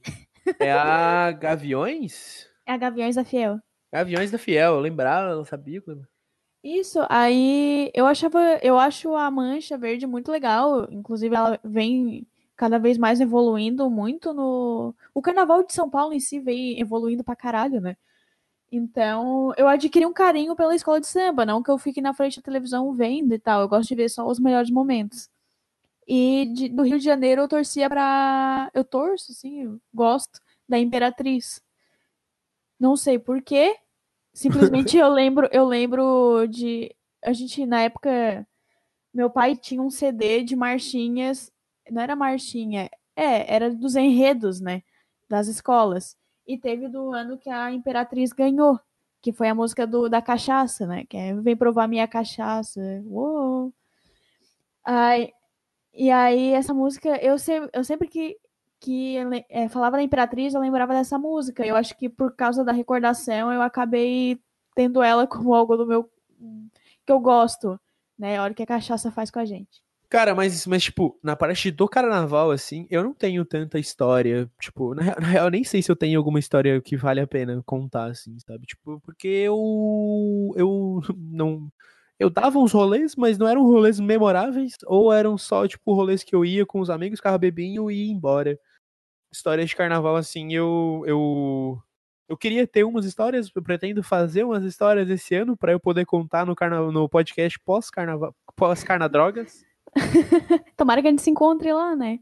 [0.58, 2.48] É a Gaviões?
[2.66, 3.60] É a Gaviões da Fiel.
[3.92, 5.80] Gaviões da Fiel, eu lembrava, eu não sabia.
[6.64, 12.78] Isso, aí eu achava, eu acho a Mancha Verde muito legal, inclusive ela vem cada
[12.78, 14.94] vez mais evoluindo muito no...
[15.14, 17.96] O Carnaval de São Paulo em si vem evoluindo pra caralho, né?
[18.72, 22.38] Então, eu adquiri um carinho pela escola de samba, não que eu fique na frente
[22.38, 25.28] da televisão vendo e tal, eu gosto de ver só os melhores momentos.
[26.08, 28.70] E de- do Rio de Janeiro eu torcia pra.
[28.74, 31.62] Eu torço, assim, eu gosto da Imperatriz.
[32.78, 33.76] Não sei por quê.
[34.34, 36.94] Simplesmente eu lembro, eu lembro de.
[37.24, 38.46] A gente, na época,
[39.14, 41.52] meu pai tinha um CD de marchinhas.
[41.90, 44.82] Não era marchinha, é, era dos enredos, né?
[45.28, 46.16] Das escolas.
[46.46, 48.78] E teve do ano que a Imperatriz ganhou,
[49.20, 51.04] que foi a música do, da cachaça, né?
[51.06, 52.80] Que é Vem provar minha cachaça.
[53.06, 53.72] Uou.
[54.84, 55.32] Ai,
[55.94, 58.38] e aí, essa música, eu, se- eu sempre que,
[58.80, 59.16] que
[59.50, 61.66] é, falava da Imperatriz, eu lembrava dessa música.
[61.66, 64.40] Eu acho que por causa da recordação, eu acabei
[64.76, 66.10] tendo ela como algo do meu.
[67.06, 67.80] que eu gosto,
[68.18, 68.38] né?
[68.38, 69.82] A hora que a cachaça faz com a gente.
[70.12, 74.46] Cara, mas, mas, tipo, na parte do carnaval, assim, eu não tenho tanta história.
[74.60, 77.18] Tipo, na, real- na real, eu nem sei se eu tenho alguma história que vale
[77.18, 78.66] a pena contar, assim, sabe?
[78.66, 80.52] Tipo, porque eu.
[80.54, 81.72] Eu não.
[82.20, 86.34] Eu dava uns rolês, mas não eram rolês memoráveis, ou eram só, tipo, rolês que
[86.36, 88.58] eu ia com os amigos, ficava bebinho e ia embora.
[89.32, 91.04] Histórias de carnaval, assim, eu.
[91.06, 91.82] Eu,
[92.28, 96.04] eu queria ter umas histórias, eu pretendo fazer umas histórias esse ano pra eu poder
[96.04, 99.71] contar no, carna, no podcast pós-carnaval, pós-carnadrogas.
[100.76, 102.20] Tomara que a gente se encontre lá, né?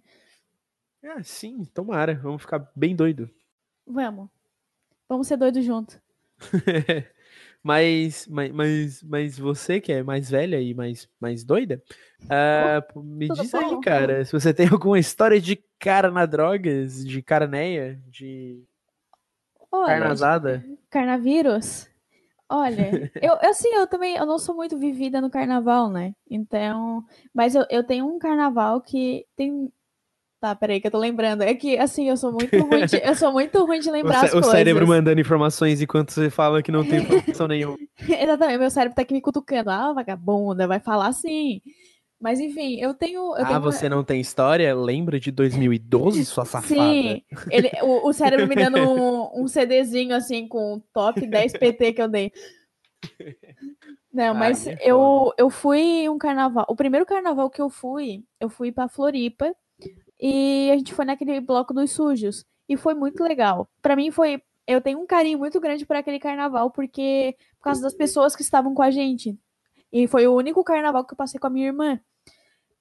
[1.05, 2.15] Ah, sim, tomara.
[2.15, 3.31] Vamos ficar bem doido.
[3.87, 4.29] Vamos.
[5.09, 6.01] Vamos ser doidos junto.
[7.63, 11.83] mas, mas, mas, mas você que é mais velha e mais, mais doida,
[12.93, 13.59] pô, me tudo diz bom?
[13.59, 18.65] aí, cara, se você tem alguma história de cara na drogas, de caraneia, de
[19.71, 20.65] Olha, carnazada.
[20.89, 21.90] Carnavírus?
[22.53, 22.91] Olha,
[23.23, 26.15] eu assim, eu também, eu não sou muito vivida no carnaval, né?
[26.29, 29.73] Então, mas eu, eu tenho um carnaval que tem.
[30.41, 31.43] Tá, peraí que eu tô lembrando.
[31.43, 34.21] É que assim, eu sou muito ruim de, eu sou muito ruim de O, lembrar
[34.21, 34.51] cé- as o coisas.
[34.53, 37.79] cérebro mandando informações enquanto você fala que não tem informação nenhuma.
[38.09, 39.71] Exatamente, meu cérebro tá aqui me cutucando.
[39.71, 41.61] Ah, vagabunda, vai falar assim.
[42.21, 44.75] Mas enfim, eu tenho, eu ah, tenho você não tem história?
[44.75, 46.75] Lembra de 2012, sua safada?
[46.75, 51.53] Sim, ele, o, o cérebro me dando um, um CDzinho assim com o top 10
[51.55, 52.31] PT que eu dei.
[54.13, 56.67] Não, Ah, mas é eu, eu fui um carnaval.
[56.69, 59.55] O primeiro carnaval que eu fui, eu fui pra Floripa
[60.21, 62.45] e a gente foi naquele bloco dos sujos.
[62.69, 63.69] E foi muito legal.
[63.81, 64.43] Pra mim foi.
[64.67, 67.37] Eu tenho um carinho muito grande por aquele carnaval, porque.
[67.59, 69.39] Por causa das pessoas que estavam com a gente.
[69.93, 72.01] E foi o único carnaval que eu passei com a minha irmã.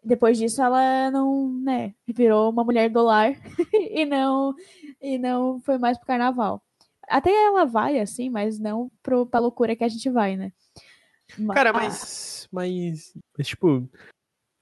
[0.03, 3.33] Depois disso, ela não, né, virou uma mulher do lar
[3.73, 4.55] e não
[5.01, 6.61] e não foi mais pro carnaval.
[7.07, 10.51] Até ela vai, assim, mas não pro, pra loucura que a gente vai, né?
[11.53, 13.87] Cara, ah, mas, mas, mas, tipo,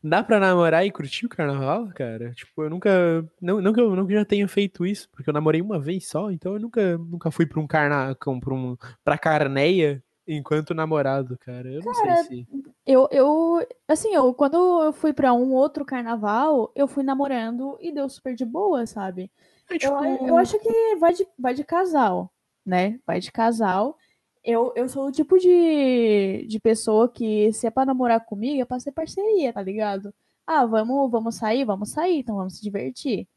[0.03, 2.33] dá pra namorar e curtir o carnaval, cara?
[2.33, 5.61] Tipo, eu nunca, não, não que eu nunca já tenha feito isso, porque eu namorei
[5.61, 10.03] uma vez só, então eu nunca, nunca fui pra um carna, pra um, pra carneia
[10.27, 11.69] enquanto namorado, cara.
[11.71, 12.47] Eu não Cara, sei se...
[12.85, 17.91] Eu, eu, assim, eu, quando eu fui pra um outro carnaval, eu fui namorando e
[17.91, 19.31] deu super de boa, sabe?
[19.69, 22.31] É, Eu, tipo, eu acho que vai de, vai de casal,
[22.65, 22.99] né?
[23.05, 23.97] Vai de casal.
[24.43, 28.65] Eu, eu sou o tipo de, de pessoa que, se é pra namorar comigo, é
[28.65, 30.13] pra ser parceria, tá ligado?
[30.45, 31.65] Ah, vamos, vamos sair?
[31.65, 33.27] Vamos sair, então vamos se divertir.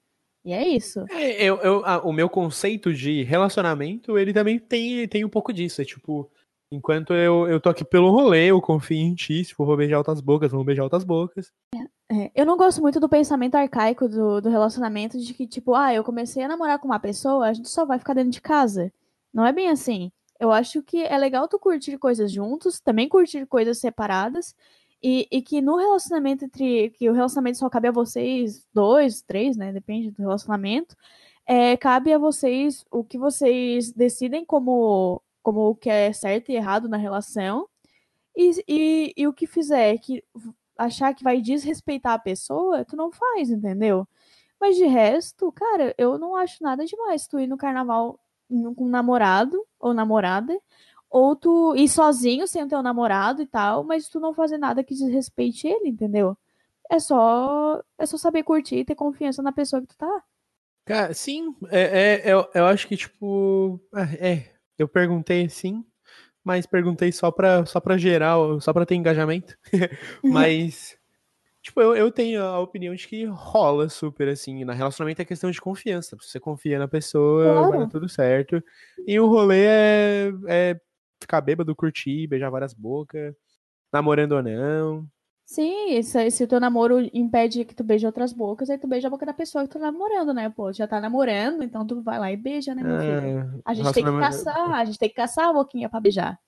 [0.44, 1.04] E é isso.
[1.10, 5.82] é, eu, eu, o meu conceito de relacionamento, ele também tem, tem um pouco disso,
[5.82, 6.30] é tipo...
[6.72, 9.44] Enquanto eu, eu tô aqui pelo rolê, eu confio em ti.
[9.44, 11.52] Se for beijar outras bocas, vamos beijar outras bocas.
[12.10, 15.92] É, eu não gosto muito do pensamento arcaico do, do relacionamento de que, tipo, ah,
[15.92, 18.92] eu comecei a namorar com uma pessoa, a gente só vai ficar dentro de casa.
[19.32, 20.12] Não é bem assim.
[20.38, 24.54] Eu acho que é legal tu curtir coisas juntos, também curtir coisas separadas,
[25.02, 26.90] e, e que no relacionamento entre.
[26.90, 29.72] que o relacionamento só cabe a vocês dois, três, né?
[29.72, 30.96] Depende do relacionamento.
[31.46, 36.56] É, cabe a vocês o que vocês decidem como, como o que é certo e
[36.56, 37.68] errado na relação.
[38.36, 40.22] E, e, e o que fizer que
[40.78, 44.06] achar que vai desrespeitar a pessoa, tu não faz, entendeu?
[44.60, 48.88] Mas de resto, cara, eu não acho nada demais tu ir no carnaval com um
[48.88, 50.58] namorado ou namorada,
[51.08, 54.84] ou tu ir sozinho sem o teu namorado e tal, mas tu não fazer nada
[54.84, 56.36] que desrespeite ele, entendeu?
[56.90, 60.24] É só, é só saber curtir e ter confiança na pessoa que tu tá.
[60.84, 65.84] Cara, sim, é, é- eu, eu acho que, tipo, ah, é, eu perguntei sim,
[66.42, 69.56] mas perguntei só pra, só pra geral, só pra ter engajamento,
[70.24, 70.96] mas,
[71.62, 75.50] tipo, eu, eu tenho a opinião de que rola super, assim, na relacionamento é questão
[75.50, 77.78] de confiança, você confia na pessoa, vai Claro.
[77.84, 78.62] dar tudo certo,
[79.06, 80.80] e o rolê é, é
[81.22, 83.34] ficar bêbado, curtir, beijar várias bocas,
[83.92, 85.06] namorando ou não,
[85.50, 89.08] Sim, se, se o teu namoro impede que tu beije outras bocas, aí tu beija
[89.08, 90.48] a boca da pessoa que tu tá namorando, né?
[90.48, 93.60] Pô, já tá namorando, então tu vai lá e beija, né, meu filho?
[93.64, 96.38] Ah, A gente tem que caçar, a gente tem que caçar a boquinha pra beijar.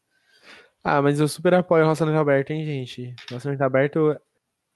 [0.85, 3.13] Ah, mas eu super apoio o relacionamento aberto, hein, gente?
[3.29, 4.17] Relacionamento aberto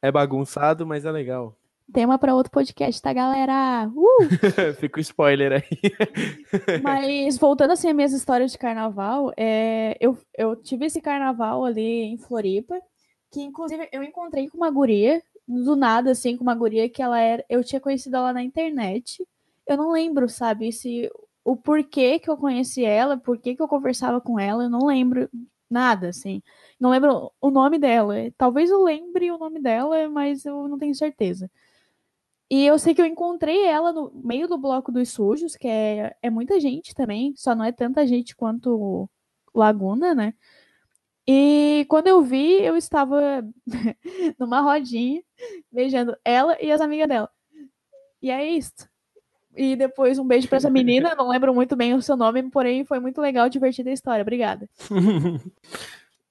[0.02, 1.56] é bagunçado, mas é legal.
[1.92, 3.88] Tema pra outro podcast, tá, galera?
[3.94, 4.26] Uh!
[4.80, 6.82] Fica o spoiler aí.
[6.82, 12.02] Mas voltando assim às minhas histórias de carnaval, é, eu, eu tive esse carnaval ali
[12.02, 12.74] em Floripa,
[13.36, 17.20] que inclusive eu encontrei com uma guria, do nada, assim, com uma guria que ela
[17.20, 17.44] era.
[17.50, 19.26] Eu tinha conhecido ela na internet.
[19.66, 21.10] Eu não lembro, sabe, se
[21.44, 25.28] o porquê que eu conheci ela, porquê que eu conversava com ela, eu não lembro
[25.68, 26.42] nada, assim.
[26.80, 28.14] Não lembro o nome dela.
[28.38, 31.50] Talvez eu lembre o nome dela, mas eu não tenho certeza.
[32.50, 36.16] E eu sei que eu encontrei ela no meio do bloco dos sujos, que é,
[36.22, 39.08] é muita gente também, só não é tanta gente quanto
[39.54, 40.32] Laguna, né?
[41.26, 43.44] E quando eu vi, eu estava
[44.38, 45.22] numa rodinha,
[45.72, 47.30] beijando ela e as amigas dela.
[48.22, 48.88] E é isso.
[49.56, 52.84] E depois um beijo para essa menina, não lembro muito bem o seu nome, porém
[52.84, 54.22] foi muito legal, divertida a história.
[54.22, 54.68] Obrigada.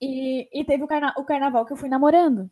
[0.01, 2.49] E, e teve o, carna o carnaval que eu fui namorando.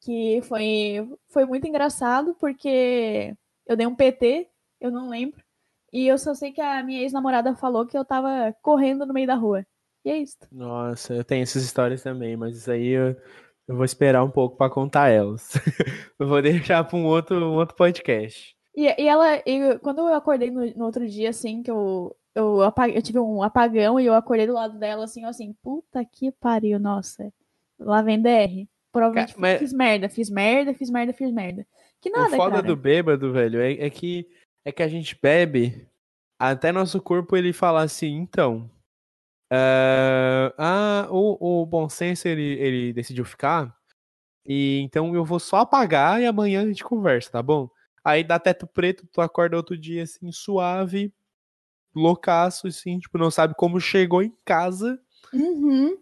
[0.00, 4.48] Que foi, foi muito engraçado, porque eu dei um PT,
[4.80, 5.44] eu não lembro.
[5.92, 9.26] E eu só sei que a minha ex-namorada falou que eu tava correndo no meio
[9.26, 9.66] da rua.
[10.04, 10.36] E é isso.
[10.50, 13.16] Nossa, eu tenho essas histórias também, mas isso aí eu,
[13.68, 15.52] eu vou esperar um pouco para contar elas.
[16.18, 18.56] eu vou deixar para um outro, um outro podcast.
[18.74, 22.62] E, e ela, e quando eu acordei no, no outro dia, assim, que eu, eu,
[22.62, 26.32] apague, eu tive um apagão e eu acordei do lado dela, assim, assim, puta que
[26.32, 27.32] pariu, nossa.
[27.78, 28.66] Lá vem DR.
[28.92, 31.66] Provavelmente mas- fiz merda, fiz merda, fiz merda, fiz merda.
[32.00, 32.66] Que nada, o foda cara.
[32.66, 34.26] do bêbado, velho, é, é que
[34.64, 35.86] é que a gente bebe
[36.38, 38.70] até nosso corpo ele fala assim, então.
[39.50, 43.74] Eh, ah, o, o bom senso ele, ele decidiu ficar.
[44.46, 47.68] E então eu vou só apagar e amanhã a gente conversa, tá bom?
[48.04, 51.12] Aí dá teto preto, tu acorda outro dia assim, suave,
[51.94, 55.00] loucaço, assim, tipo, não sabe como chegou em casa.
[55.32, 55.98] Uhum.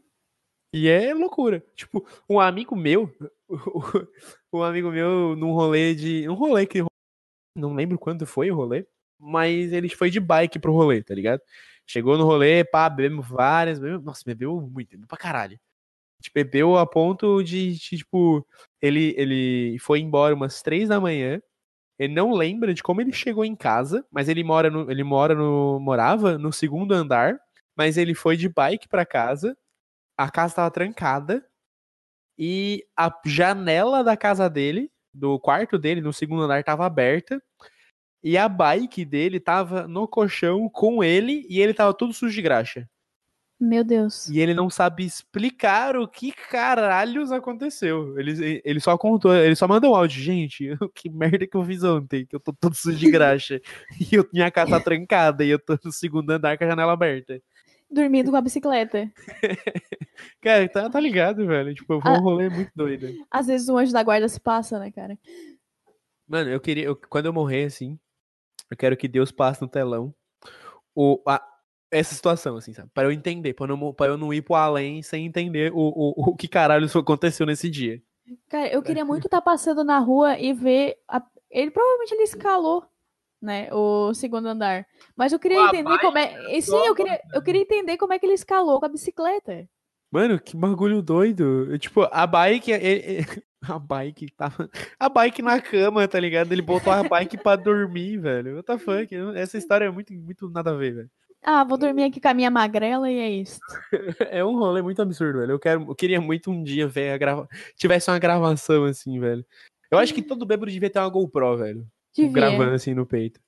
[0.72, 1.64] E é loucura.
[1.74, 3.10] Tipo, um amigo meu,
[4.52, 6.28] um amigo meu num rolê de.
[6.28, 6.84] Um rolê que.
[7.56, 8.86] Não lembro quando foi o rolê,
[9.18, 11.40] mas ele foi de bike pro rolê, tá ligado?
[11.90, 13.78] Chegou no rolê, pá, bebemos várias.
[13.78, 15.58] Bebemos, nossa, bebeu muito, bebeu pra caralho.
[16.20, 18.46] A gente bebeu a ponto de, de, tipo,
[18.82, 21.40] ele, ele foi embora umas três da manhã.
[21.98, 25.34] Ele não lembra de como ele chegou em casa, mas ele mora no, ele mora
[25.34, 27.38] no, morava no segundo andar,
[27.76, 29.56] mas ele foi de bike pra casa.
[30.16, 31.44] A casa tava trancada
[32.38, 37.42] e a janela da casa dele, do quarto dele, no segundo andar, tava aberta.
[38.22, 42.42] E a bike dele tava no colchão com ele e ele tava todo sujo de
[42.42, 42.88] graxa.
[43.60, 44.28] Meu Deus.
[44.28, 48.16] E ele não sabe explicar o que caralhos aconteceu.
[48.18, 50.22] Ele, ele só contou, ele só mandou um áudio.
[50.22, 53.60] Gente, que merda que eu fiz ontem, que eu tô todo sujo de graxa.
[54.00, 56.92] e eu, minha casa tá trancada e eu tô no segundo andar com a janela
[56.92, 57.42] aberta.
[57.90, 59.10] Dormindo com a bicicleta.
[60.40, 61.74] Cara, tá, tá ligado, velho?
[61.74, 63.08] Tipo, foi um rolê muito doido.
[63.30, 65.18] Às vezes o anjo da guarda se passa, né, cara?
[66.28, 66.84] Mano, eu queria.
[66.84, 67.98] eu- quando eu morrer, assim,
[68.70, 70.14] eu quero que Deus passe no telão
[70.94, 71.42] o, a-
[71.90, 72.90] essa situação, assim, sabe?
[72.92, 75.78] Pra eu entender, pra eu não, pra eu não ir pro além sem entender o,
[75.78, 78.02] o, o que caralho isso aconteceu nesse dia.
[78.48, 80.96] Cara, eu queria muito estar passando na rua e ver.
[81.08, 82.84] a- Ele provavelmente ele escalou,
[83.40, 83.72] né?
[83.72, 84.86] O segundo andar.
[85.16, 86.56] Mas eu queria entender como é.
[86.56, 89.66] e Sim, eu queria, eu queria entender como é que ele escalou com a bicicleta.
[90.10, 91.70] Mano, que bagulho doido.
[91.72, 92.70] Eu, tipo, a bike.
[92.70, 94.70] ele- ele- a bike tava.
[94.98, 96.52] A bike na cama, tá ligado?
[96.52, 98.56] Ele botou a bike pra dormir, velho.
[98.56, 99.14] What the fuck?
[99.34, 101.10] Essa história é muito, muito nada a ver, velho.
[101.42, 103.60] Ah, vou dormir aqui com a minha magrela e é isso.
[104.30, 105.52] É um rolê muito absurdo, velho.
[105.52, 107.48] Eu, quero, eu queria muito um dia ver a grava...
[107.76, 109.44] tivesse uma gravação assim, velho.
[109.90, 111.86] Eu acho que todo bêbado devia ter uma GoPro, velho.
[112.14, 112.32] Devia.
[112.32, 113.40] Gravando assim no peito.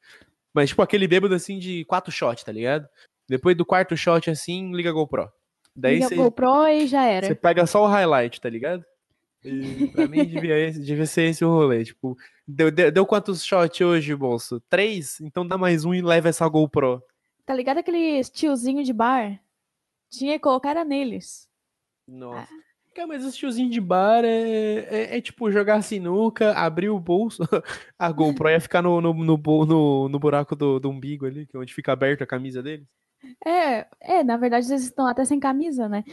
[0.55, 2.89] Mas, tipo, aquele bêbado assim de quatro shots, tá ligado?
[3.29, 5.31] Depois do quarto shot assim, liga a GoPro.
[5.75, 7.27] Daí Liga você GoPro e já era.
[7.27, 8.85] você pega só o highlight, tá ligado?
[9.45, 11.85] E pra mim devia, devia ser esse o rolê.
[11.85, 14.61] Tipo, deu, deu, deu quantos shots hoje, bolso?
[14.69, 15.21] Três?
[15.21, 17.03] Então dá mais um e leva essa GoPro.
[17.47, 19.41] Tá ligado aqueles tiozinho de bar?
[20.11, 21.49] Tinha que colocar era neles.
[22.07, 22.49] Nossa.
[22.95, 27.43] Cara, mas esse tiozinho de bar é, é, é tipo jogar sinuca, abrir o bolso.
[27.99, 31.57] A GoPro ia ficar no, no, no, no, no buraco do, do umbigo ali, que
[31.57, 32.87] é onde fica aberta a camisa deles.
[33.45, 36.05] É, é, na verdade eles estão até sem camisa, né?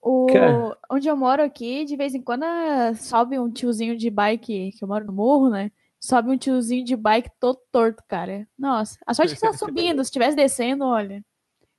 [0.00, 0.76] O, Cara.
[0.90, 4.84] onde eu moro aqui, de vez em quando ah, sobe um tiozinho de bike, que
[4.84, 5.70] eu moro no morro, né?
[5.98, 8.46] Sobe um tiozinho de bike todo torto, cara.
[8.58, 11.24] Nossa, a sorte que tá subindo, se estivesse descendo, olha.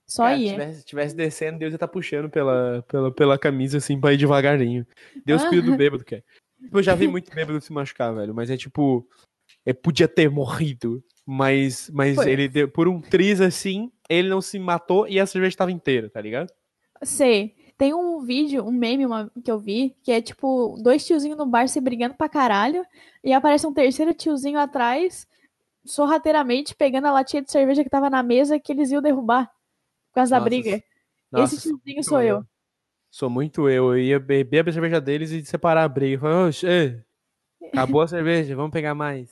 [0.05, 0.51] Só Cara, se ia.
[0.51, 4.87] tivesse, tivesse descendo, Deus ia estar puxando pela, pela, pela camisa assim pra ir devagarinho.
[5.25, 6.23] Deus cuida do bêbado, cara.
[6.61, 9.07] Tipo, Eu já vi muito bêbado se machucar, velho, mas é tipo.
[9.69, 12.31] É, podia ter morrido, mas, mas Foi.
[12.31, 16.09] ele deu, por um triz assim, ele não se matou e a cerveja tava inteira,
[16.09, 16.49] tá ligado?
[17.03, 17.53] Sei.
[17.77, 21.45] Tem um vídeo, um meme uma- que eu vi, que é tipo dois tiozinhos no
[21.45, 22.83] bar se brigando pra caralho,
[23.23, 25.27] e aparece um terceiro tiozinho atrás,
[25.85, 29.45] sorrateiramente pegando a latinha de cerveja que tava na mesa que eles iam derrubar
[30.09, 30.83] por causa da Nossa, briga.
[31.31, 32.43] Nossa, Esse tiozinho sou eu.
[33.11, 33.93] Sou muito eu.
[33.93, 36.19] Eu ia beber a cerveja deles e separar a briga.
[36.21, 36.99] Falar, "Oxe, ei,
[37.67, 39.29] acabou a cerveja, vamos pegar mais.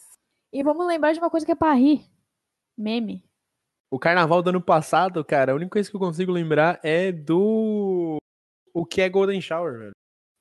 [0.55, 2.05] E vamos lembrar de uma coisa que é pra rir.
[2.77, 3.21] Meme.
[3.91, 8.15] O carnaval do ano passado, cara, a única coisa que eu consigo lembrar é do.
[8.73, 9.91] O que é Golden Shower, velho.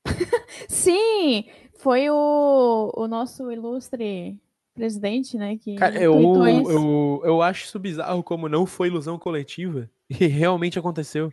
[0.68, 1.46] Sim!
[1.78, 4.40] Foi o, o nosso ilustre
[4.72, 5.56] presidente, né?
[5.56, 6.70] Que Cara, eu, isso.
[6.70, 9.90] eu, eu acho isso bizarro como não foi ilusão coletiva.
[10.20, 11.32] E realmente aconteceu.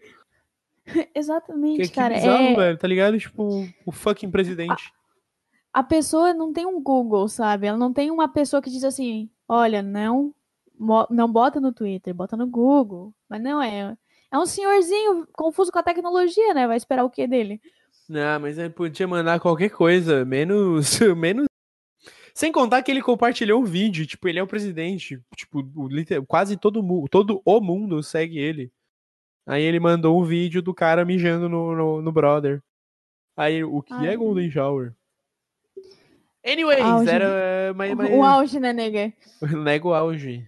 [1.13, 2.15] Exatamente, Que, que cara.
[2.15, 3.19] bizarro, é, velho, tá ligado?
[3.19, 4.91] Tipo, o fucking presidente.
[5.73, 7.67] A pessoa não tem um Google, sabe?
[7.67, 10.33] Ela não tem uma pessoa que diz assim: olha, não,
[11.09, 13.13] não bota no Twitter, bota no Google.
[13.29, 13.95] Mas não é.
[14.31, 16.67] É um senhorzinho confuso com a tecnologia, né?
[16.67, 17.61] Vai esperar o quê dele?
[18.07, 20.99] Não, mas ele podia mandar qualquer coisa, menos.
[21.17, 21.45] menos.
[22.33, 25.21] Sem contar que ele compartilhou um vídeo, tipo, ele é o presidente.
[25.35, 28.71] Tipo, o quase todo, mu- todo o mundo segue ele.
[29.45, 32.63] Aí ele mandou um vídeo do cara mijando no, no, no brother.
[33.35, 34.17] Aí, o que é Ai.
[34.17, 34.95] Golden Shower?
[36.45, 37.09] Anyways, Auge.
[37.09, 37.73] era.
[37.75, 39.13] Mas, mas, O auge, né, nega?
[39.63, 40.47] Nego o auge.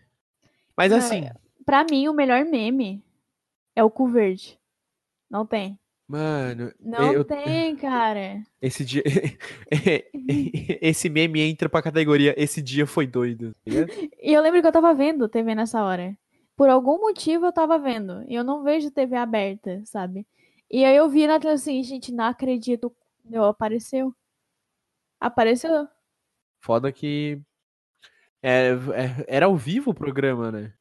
[0.76, 1.30] Mas Não, assim,
[1.66, 3.02] Pra mim, o melhor meme
[3.76, 4.60] é o cu verde.
[5.30, 5.80] Não tem.
[6.08, 8.42] mano, Não eu- tem, cara.
[8.62, 9.04] esse dia.
[10.82, 13.54] esse meme entra pra categoria Esse dia foi doido.
[13.66, 13.72] tá?
[14.22, 16.16] E eu lembro que eu tava vendo TV nessa hora.
[16.56, 18.24] Por algum motivo eu tava vendo.
[18.28, 20.26] E eu não vejo TV aberta, sabe?
[20.70, 22.92] E aí eu vi na tela assim, gente, não acredito.
[23.26, 24.14] Meu, apareceu.
[25.24, 25.88] Apareceu.
[26.62, 27.40] Foda que.
[28.42, 30.74] é- é- era ao vivo o programa, né?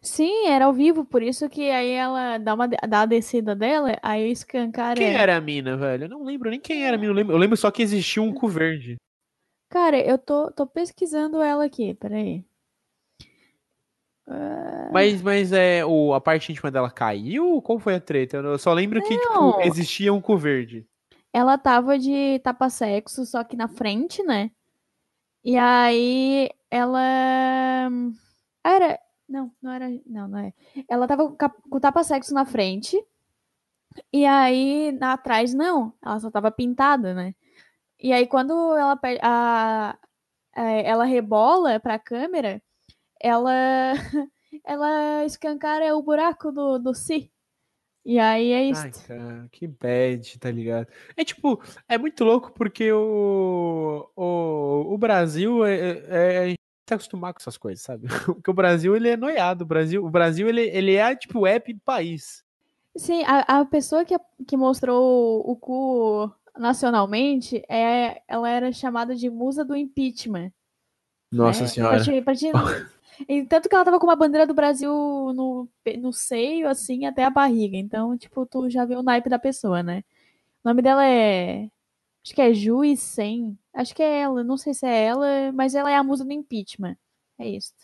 [0.00, 3.98] Sim, era ao vivo, por isso que aí ela dá uma dá a descida dela,
[4.00, 4.94] aí o escancara.
[4.94, 6.04] Quem era a mina, velho?
[6.04, 7.10] Eu não lembro nem quem era a mina.
[7.10, 8.96] Eu lembro, eu lembro só que existia um cu verde.
[9.68, 12.44] Cara, eu tô, tô pesquisando ela aqui, peraí.
[14.28, 17.60] Ah, Mas, mas é, o, a parte íntima dela caiu?
[17.60, 18.36] Qual foi a treta?
[18.36, 19.60] Eu só lembro que, tipo, Não.
[19.62, 20.86] existia um cu verde.
[21.32, 24.50] Ela tava de tapa-sexo, só que na frente, né?
[25.44, 27.00] E aí ela.
[28.64, 28.98] Era.
[29.28, 29.88] Não, não era.
[30.06, 30.52] Não, não é.
[30.88, 31.30] Ela tava
[31.70, 32.96] com tapa-sexo na frente.
[34.12, 35.92] E aí, na atrás, não.
[36.02, 37.34] Ela só tava pintada, né?
[38.00, 39.98] E aí, quando ela, a,
[40.56, 42.62] é, ela rebola pra câmera,
[43.20, 43.52] ela.
[44.64, 47.31] ela escancara o buraco do, do Si.
[48.04, 48.82] E aí é isso.
[48.82, 50.88] Ai, cara, que bad, tá ligado?
[51.16, 57.34] É tipo, é muito louco porque o, o, o Brasil é, é, gente tá acostumado
[57.34, 58.06] com essas coisas, sabe?
[58.26, 59.62] Porque o Brasil, ele é noiado.
[59.64, 62.44] O Brasil, o Brasil ele, ele é, tipo, o app do país.
[62.96, 64.14] Sim, a, a pessoa que,
[64.46, 70.52] que mostrou o, o cu nacionalmente, é, ela era chamada de musa do impeachment.
[71.32, 71.68] Nossa né?
[71.68, 71.96] senhora.
[71.96, 72.52] Pra te- pra te-
[73.28, 74.90] E tanto que ela tava com uma bandeira do Brasil
[75.34, 77.76] no, no seio, assim, até a barriga.
[77.76, 80.02] Então, tipo, tu já vê o naipe da pessoa, né?
[80.64, 81.68] O nome dela é.
[82.24, 83.58] Acho que é Juiz Sem.
[83.74, 84.44] Acho que é ela.
[84.44, 86.96] Não sei se é ela, mas ela é a musa do impeachment.
[87.38, 87.74] É isso.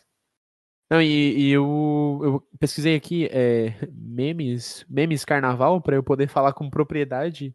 [0.90, 6.54] Não, e, e eu, eu pesquisei aqui é, memes, memes carnaval pra eu poder falar
[6.54, 7.54] com propriedade.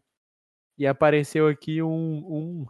[0.78, 2.66] E apareceu aqui um, um,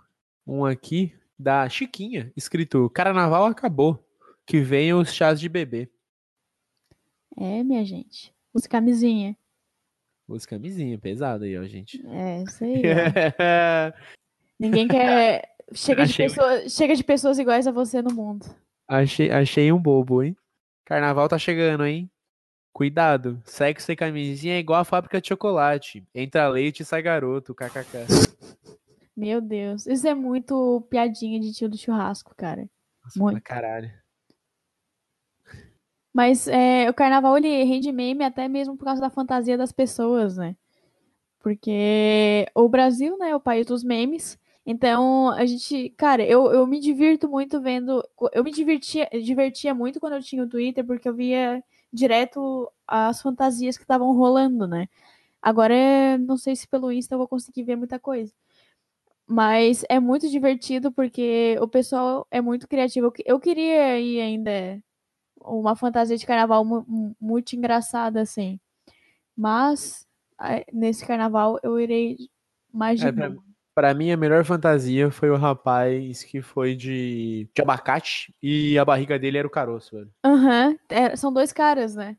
[0.47, 3.99] um aqui da Chiquinha, escrito Carnaval acabou.
[4.47, 5.89] Que venham os chás de bebê.
[7.37, 8.33] É, minha gente.
[8.53, 9.37] Use camisinha.
[10.29, 12.05] Os camisinha, pesado aí, ó, gente.
[12.07, 12.83] É, isso aí.
[14.59, 15.55] Ninguém quer.
[15.73, 16.69] Chega de, Achei- pessoa...
[16.69, 18.47] Chega de pessoas iguais a você no mundo.
[18.87, 20.37] achei, achei um bobo, hein?
[20.85, 22.11] Carnaval tá chegando, hein?
[22.73, 26.07] Cuidado, sexo sem camisinha é igual a fábrica de chocolate.
[26.15, 28.07] Entra leite e sai garoto, kkk.
[29.17, 29.87] Meu Deus.
[29.87, 32.69] Isso é muito piadinha de tio do churrasco, cara.
[33.05, 33.41] Nossa, Muito.
[33.43, 33.91] caralho.
[36.15, 40.37] Mas é, o carnaval ele rende meme até mesmo por causa da fantasia das pessoas,
[40.39, 40.57] né?
[41.41, 44.39] Porque o Brasil, né, é o país dos memes.
[44.67, 48.03] Então, a gente, cara, eu, eu me divirto muito vendo.
[48.33, 51.63] Eu me divertia, divertia muito quando eu tinha o Twitter, porque eu via
[51.93, 54.89] direto as fantasias que estavam rolando, né?
[55.43, 58.33] Agora, não sei se pelo Insta eu vou conseguir ver muita coisa.
[59.27, 63.07] Mas é muito divertido porque o pessoal é muito criativo.
[63.09, 64.83] Eu, que- eu queria ir ainda
[65.45, 68.59] uma fantasia de carnaval mu- mu- muito engraçada, assim.
[69.37, 70.07] Mas
[70.73, 72.17] nesse carnaval eu irei
[72.73, 73.13] mais de É,
[73.75, 78.85] pra, mim, a melhor fantasia foi o rapaz que foi de, de abacate e a
[78.85, 80.11] barriga dele era o caroço, velho.
[80.25, 82.17] Aham, é, são dois caras, né?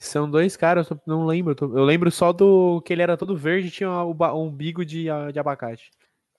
[0.00, 1.56] São dois caras, eu não lembro.
[1.60, 5.06] eu lembro só do que ele era todo verde e tinha o um umbigo de,
[5.32, 5.90] de abacate.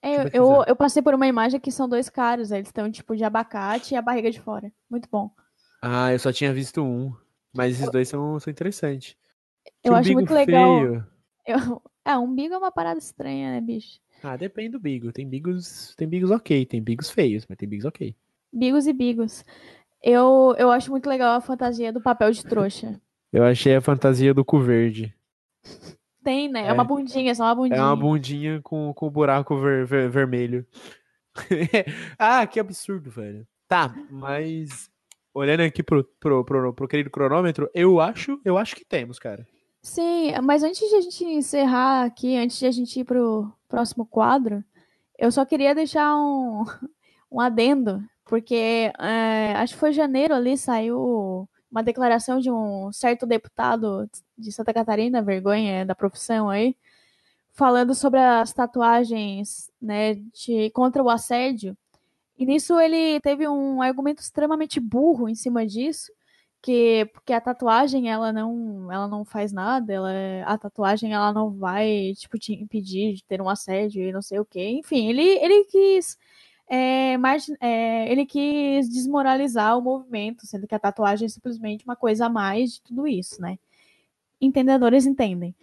[0.02, 3.16] É, eu eu, eu passei por uma imagem que são dois caras, eles estão tipo
[3.18, 4.72] de abacate e a barriga de fora.
[4.90, 5.30] Muito bom.
[5.82, 7.14] Ah, eu só tinha visto um.
[7.54, 9.16] Mas esses dois são, são interessantes.
[9.84, 10.80] Eu acho muito legal.
[10.80, 11.08] feio.
[11.48, 14.00] Eu, é, umbigo é uma parada estranha, né, bicho?
[14.22, 15.12] Ah, depende do bigo.
[15.12, 18.16] Tem bigos, tem bigos ok, tem bigos feios, mas tem bigos ok.
[18.54, 19.44] Bigos e bigos.
[20.04, 23.02] Eu, eu acho muito legal a fantasia do papel de trouxa.
[23.34, 25.16] Eu achei a fantasia do cu verde.
[26.24, 26.66] Tem, né?
[26.66, 26.74] É, É.
[26.74, 27.80] uma bundinha, só uma bundinha.
[27.80, 30.68] É uma bundinha com, com buraco ver- ver- vermelho.
[32.20, 33.48] ah, que absurdo, velho.
[33.68, 34.92] Tá, mas
[35.40, 39.48] olhando aqui pro, pro, pro, pro querido cronômetro, eu acho, eu acho que temos, cara.
[39.82, 44.06] Sim, mas antes de a gente encerrar aqui, antes de a gente ir pro próximo
[44.06, 44.64] quadro,
[45.18, 46.66] eu só queria deixar um,
[47.32, 53.26] um adendo, porque é, acho que foi janeiro ali, saiu uma declaração de um certo
[53.26, 56.76] deputado de Santa Catarina, vergonha da profissão aí,
[57.54, 61.78] falando sobre as tatuagens, né, de, contra o assédio.
[62.40, 66.12] E nisso ele teve um argumento extremamente burro em cima disso,
[66.62, 70.12] que porque a tatuagem ela não ela não faz nada, ela
[70.46, 74.40] a tatuagem ela não vai tipo te impedir de ter um assédio e não sei
[74.40, 74.62] o que.
[74.70, 76.18] Enfim, ele ele quis
[76.70, 81.96] é, margin- é, ele quis desmoralizar o movimento, sendo que a tatuagem é simplesmente uma
[81.98, 83.60] coisa a mais de tudo isso, né?
[84.42, 85.56] Entendedores entendem.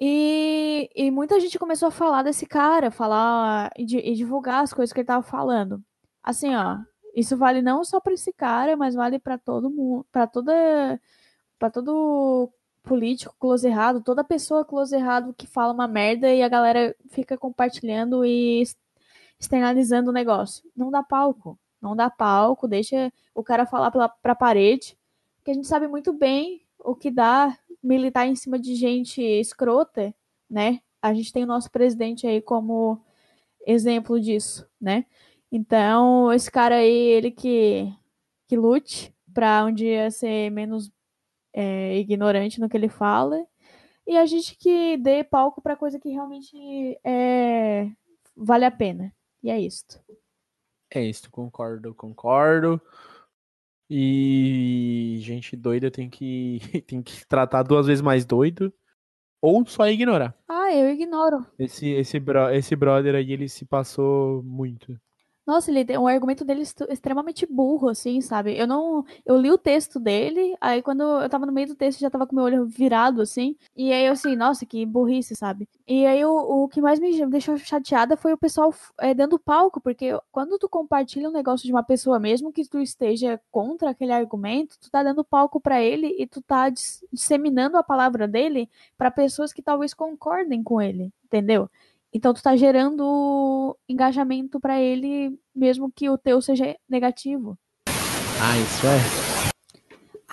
[0.00, 4.92] E, e muita gente começou a falar desse cara, falar e, e divulgar as coisas
[4.92, 5.82] que ele tava falando.
[6.22, 6.78] Assim, ó,
[7.14, 11.00] isso vale não só para esse cara, mas vale para todo mundo, para toda
[11.58, 12.50] para todo
[12.82, 17.38] político close errado, toda pessoa close errado que fala uma merda e a galera fica
[17.38, 18.64] compartilhando e
[19.38, 20.64] externalizando o negócio.
[20.76, 24.96] Não dá palco, não dá palco, deixa o cara falar pela, pra parede,
[25.44, 30.14] que a gente sabe muito bem o que dá militar em cima de gente escrota,
[30.48, 30.80] né?
[31.00, 33.00] A gente tem o nosso presidente aí como
[33.66, 35.04] exemplo disso, né?
[35.52, 37.92] Então, esse cara aí, ele que,
[38.48, 40.90] que lute pra um dia ser menos
[41.52, 43.46] é, ignorante no que ele fala.
[44.06, 46.56] E a gente que dê palco pra coisa que realmente
[47.04, 47.86] é,
[48.34, 49.12] vale a pena.
[49.42, 50.02] E é isso.
[50.90, 52.80] É isso, concordo, concordo.
[53.90, 58.72] E gente doida tem que tem que tratar duas vezes mais doido
[59.40, 60.34] ou só ignorar.
[60.48, 61.46] Ah, eu ignoro.
[61.58, 64.98] Esse esse bro, esse brother aí ele se passou muito.
[65.44, 68.56] Nossa, ele tem um argumento dele estu- extremamente burro, assim, sabe?
[68.56, 69.04] Eu não.
[69.26, 72.28] Eu li o texto dele, aí quando eu tava no meio do texto já tava
[72.28, 73.56] com meu olho virado, assim.
[73.76, 75.68] E aí eu assim, nossa, que burrice, sabe?
[75.86, 76.30] E aí o,
[76.64, 80.68] o que mais me deixou chateada foi o pessoal é, dando palco, porque quando tu
[80.68, 85.02] compartilha um negócio de uma pessoa, mesmo que tu esteja contra aquele argumento, tu tá
[85.02, 89.60] dando palco pra ele e tu tá dis- disseminando a palavra dele pra pessoas que
[89.62, 91.68] talvez concordem com ele, entendeu?
[92.12, 97.58] Então tu tá gerando engajamento pra ele, mesmo que o teu seja negativo.
[97.88, 99.52] Ah, isso é.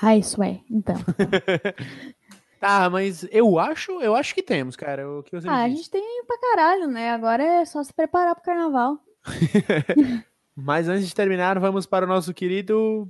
[0.02, 0.60] Ah, isso é.
[0.70, 0.96] Então.
[2.60, 5.10] Tá, mas eu acho, eu acho que temos, cara.
[5.10, 7.10] O que você Ah, a gente tem pra caralho, né?
[7.12, 9.00] Agora é só se preparar pro carnaval.
[10.56, 13.10] Mas antes de terminar, vamos para o nosso querido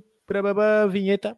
[0.88, 1.36] vinheta.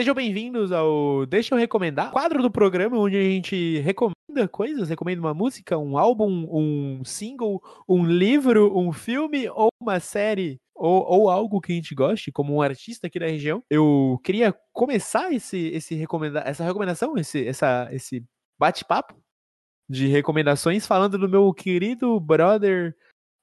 [0.00, 5.20] Sejam bem-vindos ao Deixa eu recomendar, quadro do programa onde a gente recomenda coisas, recomenda
[5.20, 11.28] uma música, um álbum, um single, um livro, um filme ou uma série ou, ou
[11.28, 13.62] algo que a gente goste, como um artista aqui da região.
[13.68, 18.24] Eu queria começar esse, esse recomenda essa recomendação, esse, essa, esse
[18.58, 19.14] bate-papo
[19.86, 22.96] de recomendações falando do meu querido brother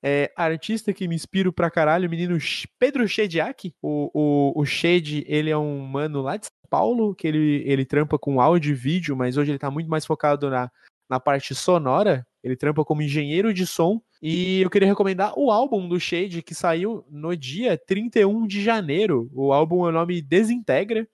[0.08, 2.38] é, artista que me inspiro pra caralho, o menino
[2.80, 3.74] Pedro Shediak.
[3.82, 7.84] O, o, o Shed, ele é um mano lá de São Paulo, que ele, ele
[7.84, 10.72] trampa com áudio e vídeo, mas hoje ele tá muito mais focado na,
[11.10, 12.26] na parte sonora.
[12.41, 14.01] Ele trampa como engenheiro de som.
[14.22, 19.30] E eu queria recomendar o álbum do Shade, que saiu no dia 31 de janeiro.
[19.34, 21.05] O álbum é o nome Desintegra.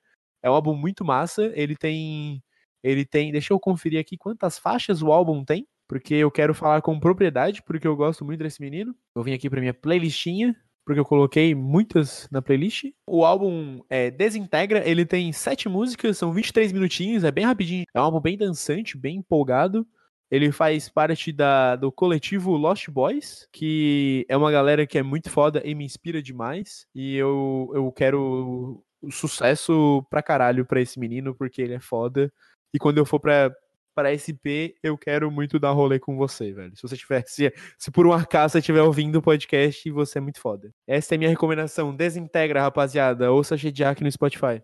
[0.44, 1.52] É um álbum muito massa.
[1.56, 2.44] Ele tem.
[2.84, 3.32] Ele tem.
[3.32, 5.68] Deixa eu conferir aqui quantas faixas o álbum tem.
[5.94, 8.96] Porque eu quero falar com propriedade, porque eu gosto muito desse menino.
[9.16, 12.86] Eu vim aqui pra minha playlistinha, porque eu coloquei muitas na playlist.
[13.08, 17.86] O álbum é Desintegra, ele tem sete músicas, são 23 minutinhos, é bem rapidinho.
[17.94, 19.86] É um álbum bem dançante, bem empolgado.
[20.32, 25.30] Ele faz parte da, do coletivo Lost Boys, que é uma galera que é muito
[25.30, 26.88] foda e me inspira demais.
[26.96, 32.34] E eu, eu quero sucesso pra caralho pra esse menino, porque ele é foda.
[32.74, 33.54] E quando eu for pra,
[33.94, 36.76] para SP, eu quero muito dar rolê com você, velho.
[36.76, 40.22] Se você tiver, se, se por um acaso você estiver ouvindo o podcast, você é
[40.22, 40.74] muito foda.
[40.88, 41.96] Essa é a minha recomendação.
[41.96, 43.32] Desintegra, rapaziada.
[43.32, 44.62] Ouça Shediak no Spotify.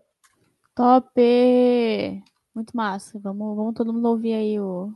[0.74, 1.10] Top!
[2.54, 3.18] Muito massa.
[3.18, 4.92] Vamos, vamos todo mundo ouvir aí o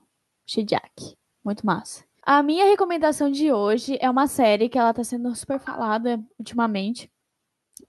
[0.46, 1.16] Shidiak.
[1.44, 2.04] Muito massa.
[2.22, 7.10] A minha recomendação de hoje é uma série que ela tá sendo super falada ultimamente.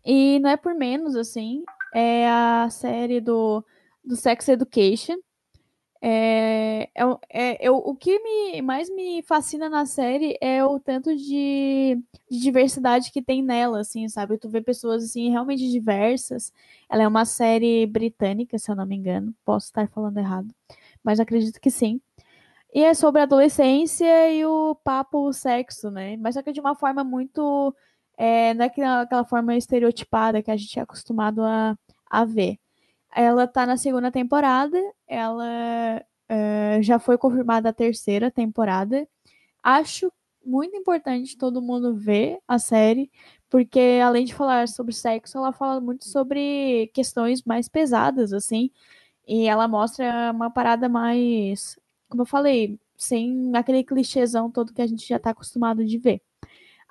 [0.06, 1.64] E não é por menos, assim.
[1.94, 3.64] É a série do,
[4.04, 5.16] do Sex Education.
[6.08, 11.16] É, é, é, é, o que me, mais me fascina na série é o tanto
[11.16, 12.00] de,
[12.30, 14.38] de, diversidade que tem nela, assim, sabe?
[14.38, 16.54] Tu vê pessoas, assim, realmente diversas.
[16.88, 19.34] Ela é uma série britânica, se eu não me engano.
[19.44, 20.54] Posso estar falando errado,
[21.04, 22.00] mas acredito que sim.
[22.74, 26.18] E é sobre a adolescência e o papo sexo, né?
[26.18, 27.76] Mas só que de uma forma muito...
[28.18, 31.78] É, não é aquela forma estereotipada que a gente é acostumado a,
[32.10, 32.60] a ver.
[33.16, 39.08] Ela tá na segunda temporada, ela uh, já foi confirmada a terceira temporada.
[39.64, 40.12] Acho
[40.46, 43.10] muito importante todo mundo ver a série,
[43.50, 48.70] porque além de falar sobre sexo, ela fala muito sobre questões mais pesadas, assim,
[49.28, 54.88] e ela mostra uma parada mais, como eu falei, sem aquele clichêzão todo que a
[54.88, 56.22] gente já tá acostumado de ver.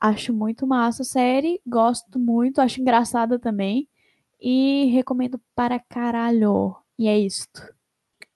[0.01, 3.89] Acho muito massa a série, gosto muito, acho engraçada também.
[4.47, 6.77] E recomendo para caralho.
[6.99, 7.63] E é isto.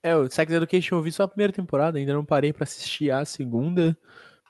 [0.01, 3.11] É, o Sex Education eu vi só a primeira temporada, ainda não parei para assistir
[3.11, 3.95] a segunda.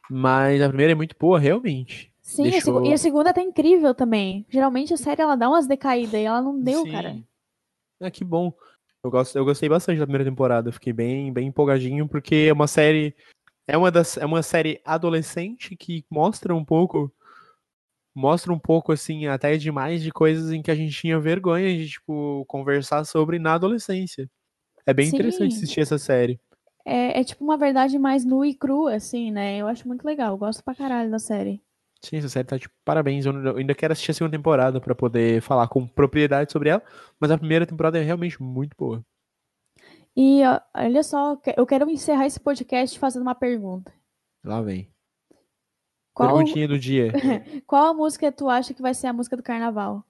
[0.09, 2.13] Mas a primeira é muito boa, realmente.
[2.21, 2.85] Sim, Deixou...
[2.85, 4.45] e a segunda tá incrível também.
[4.49, 6.91] Geralmente a série ela dá umas decaídas e ela não deu, Sim.
[6.91, 7.17] cara.
[7.99, 8.53] Ah, que bom.
[9.03, 10.71] Eu, gosto, eu gostei bastante da primeira temporada.
[10.71, 13.13] Fiquei bem, bem empolgadinho, porque é uma série.
[13.67, 17.11] É uma, das, é uma série adolescente que mostra um pouco
[18.15, 21.89] mostra um pouco, assim, até demais de coisas em que a gente tinha vergonha de,
[21.89, 24.29] tipo, conversar sobre na adolescência.
[24.85, 25.15] É bem Sim.
[25.15, 26.39] interessante assistir essa série.
[26.85, 29.57] É, é, tipo uma verdade mais nua e crua, assim, né?
[29.57, 31.61] Eu acho muito legal, gosto pra caralho da série.
[32.01, 33.25] Sim, essa série tá de tipo, parabéns.
[33.25, 36.81] Eu ainda quero assistir a segunda temporada para poder falar com propriedade sobre ela,
[37.19, 39.03] mas a primeira temporada é realmente muito boa.
[40.15, 40.41] E
[40.75, 43.93] olha só, eu quero encerrar esse podcast fazendo uma pergunta.
[44.43, 44.89] Lá vem.
[46.13, 46.35] Qual...
[46.35, 47.11] Perguntinha do dia.
[47.65, 50.03] Qual a música tu acha que vai ser a música do carnaval?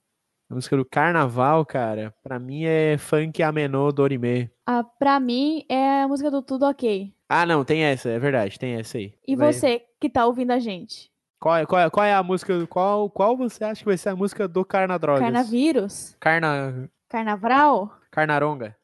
[0.49, 4.49] A música do carnaval, cara, pra mim é funk amenô dorime.
[4.65, 7.13] Ah, pra mim é a música do Tudo Ok.
[7.29, 9.13] Ah, não, tem essa, é verdade, tem essa aí.
[9.27, 9.53] E vai...
[9.53, 11.11] você que tá ouvindo a gente?
[11.39, 14.09] Qual é, qual é, qual é a música, qual, qual você acha que vai ser
[14.09, 15.21] a música do Carnadrogas?
[15.21, 16.17] Carnavírus?
[16.19, 16.89] Carna...
[17.07, 17.95] Carnavral?
[18.09, 18.75] Carnaronga.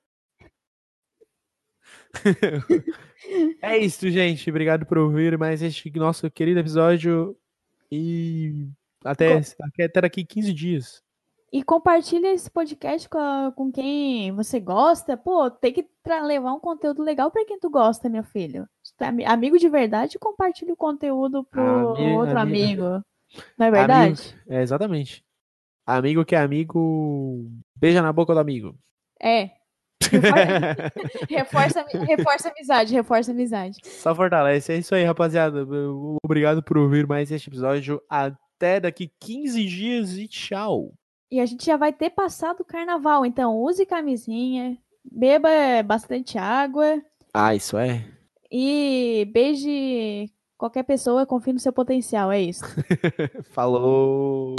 [3.62, 4.50] é isso, gente.
[4.50, 7.36] Obrigado por ouvir mais este nosso querido episódio.
[7.92, 8.68] E
[9.04, 9.42] até,
[9.86, 11.04] até daqui 15 dias.
[11.52, 15.16] E compartilha esse podcast com, a, com quem você gosta.
[15.16, 18.68] Pô, tem que levar um conteúdo legal para quem tu gosta, meu filho.
[18.98, 22.84] Tá amigo de verdade, compartilha o conteúdo pro Ami outro amigo.
[22.84, 23.06] amigo.
[23.58, 24.22] Não é verdade?
[24.22, 25.24] Amigo, é, exatamente.
[25.86, 28.76] Amigo que é amigo, beija na boca do amigo.
[29.22, 29.52] É,
[31.30, 33.78] reforça, reforça a amizade, reforça a amizade.
[33.84, 34.74] Só fortalece.
[34.74, 35.66] É isso aí, rapaziada.
[36.24, 38.01] Obrigado por ouvir mais este episódio.
[38.10, 40.93] Até daqui 15 dias e tchau.
[41.32, 45.49] E a gente já vai ter passado o carnaval, então use camisinha, beba
[45.84, 47.01] bastante água.
[47.34, 48.06] Ah, isso é.
[48.51, 52.64] E beije qualquer pessoa, confie no seu potencial, é isso.
[53.51, 54.56] Falou.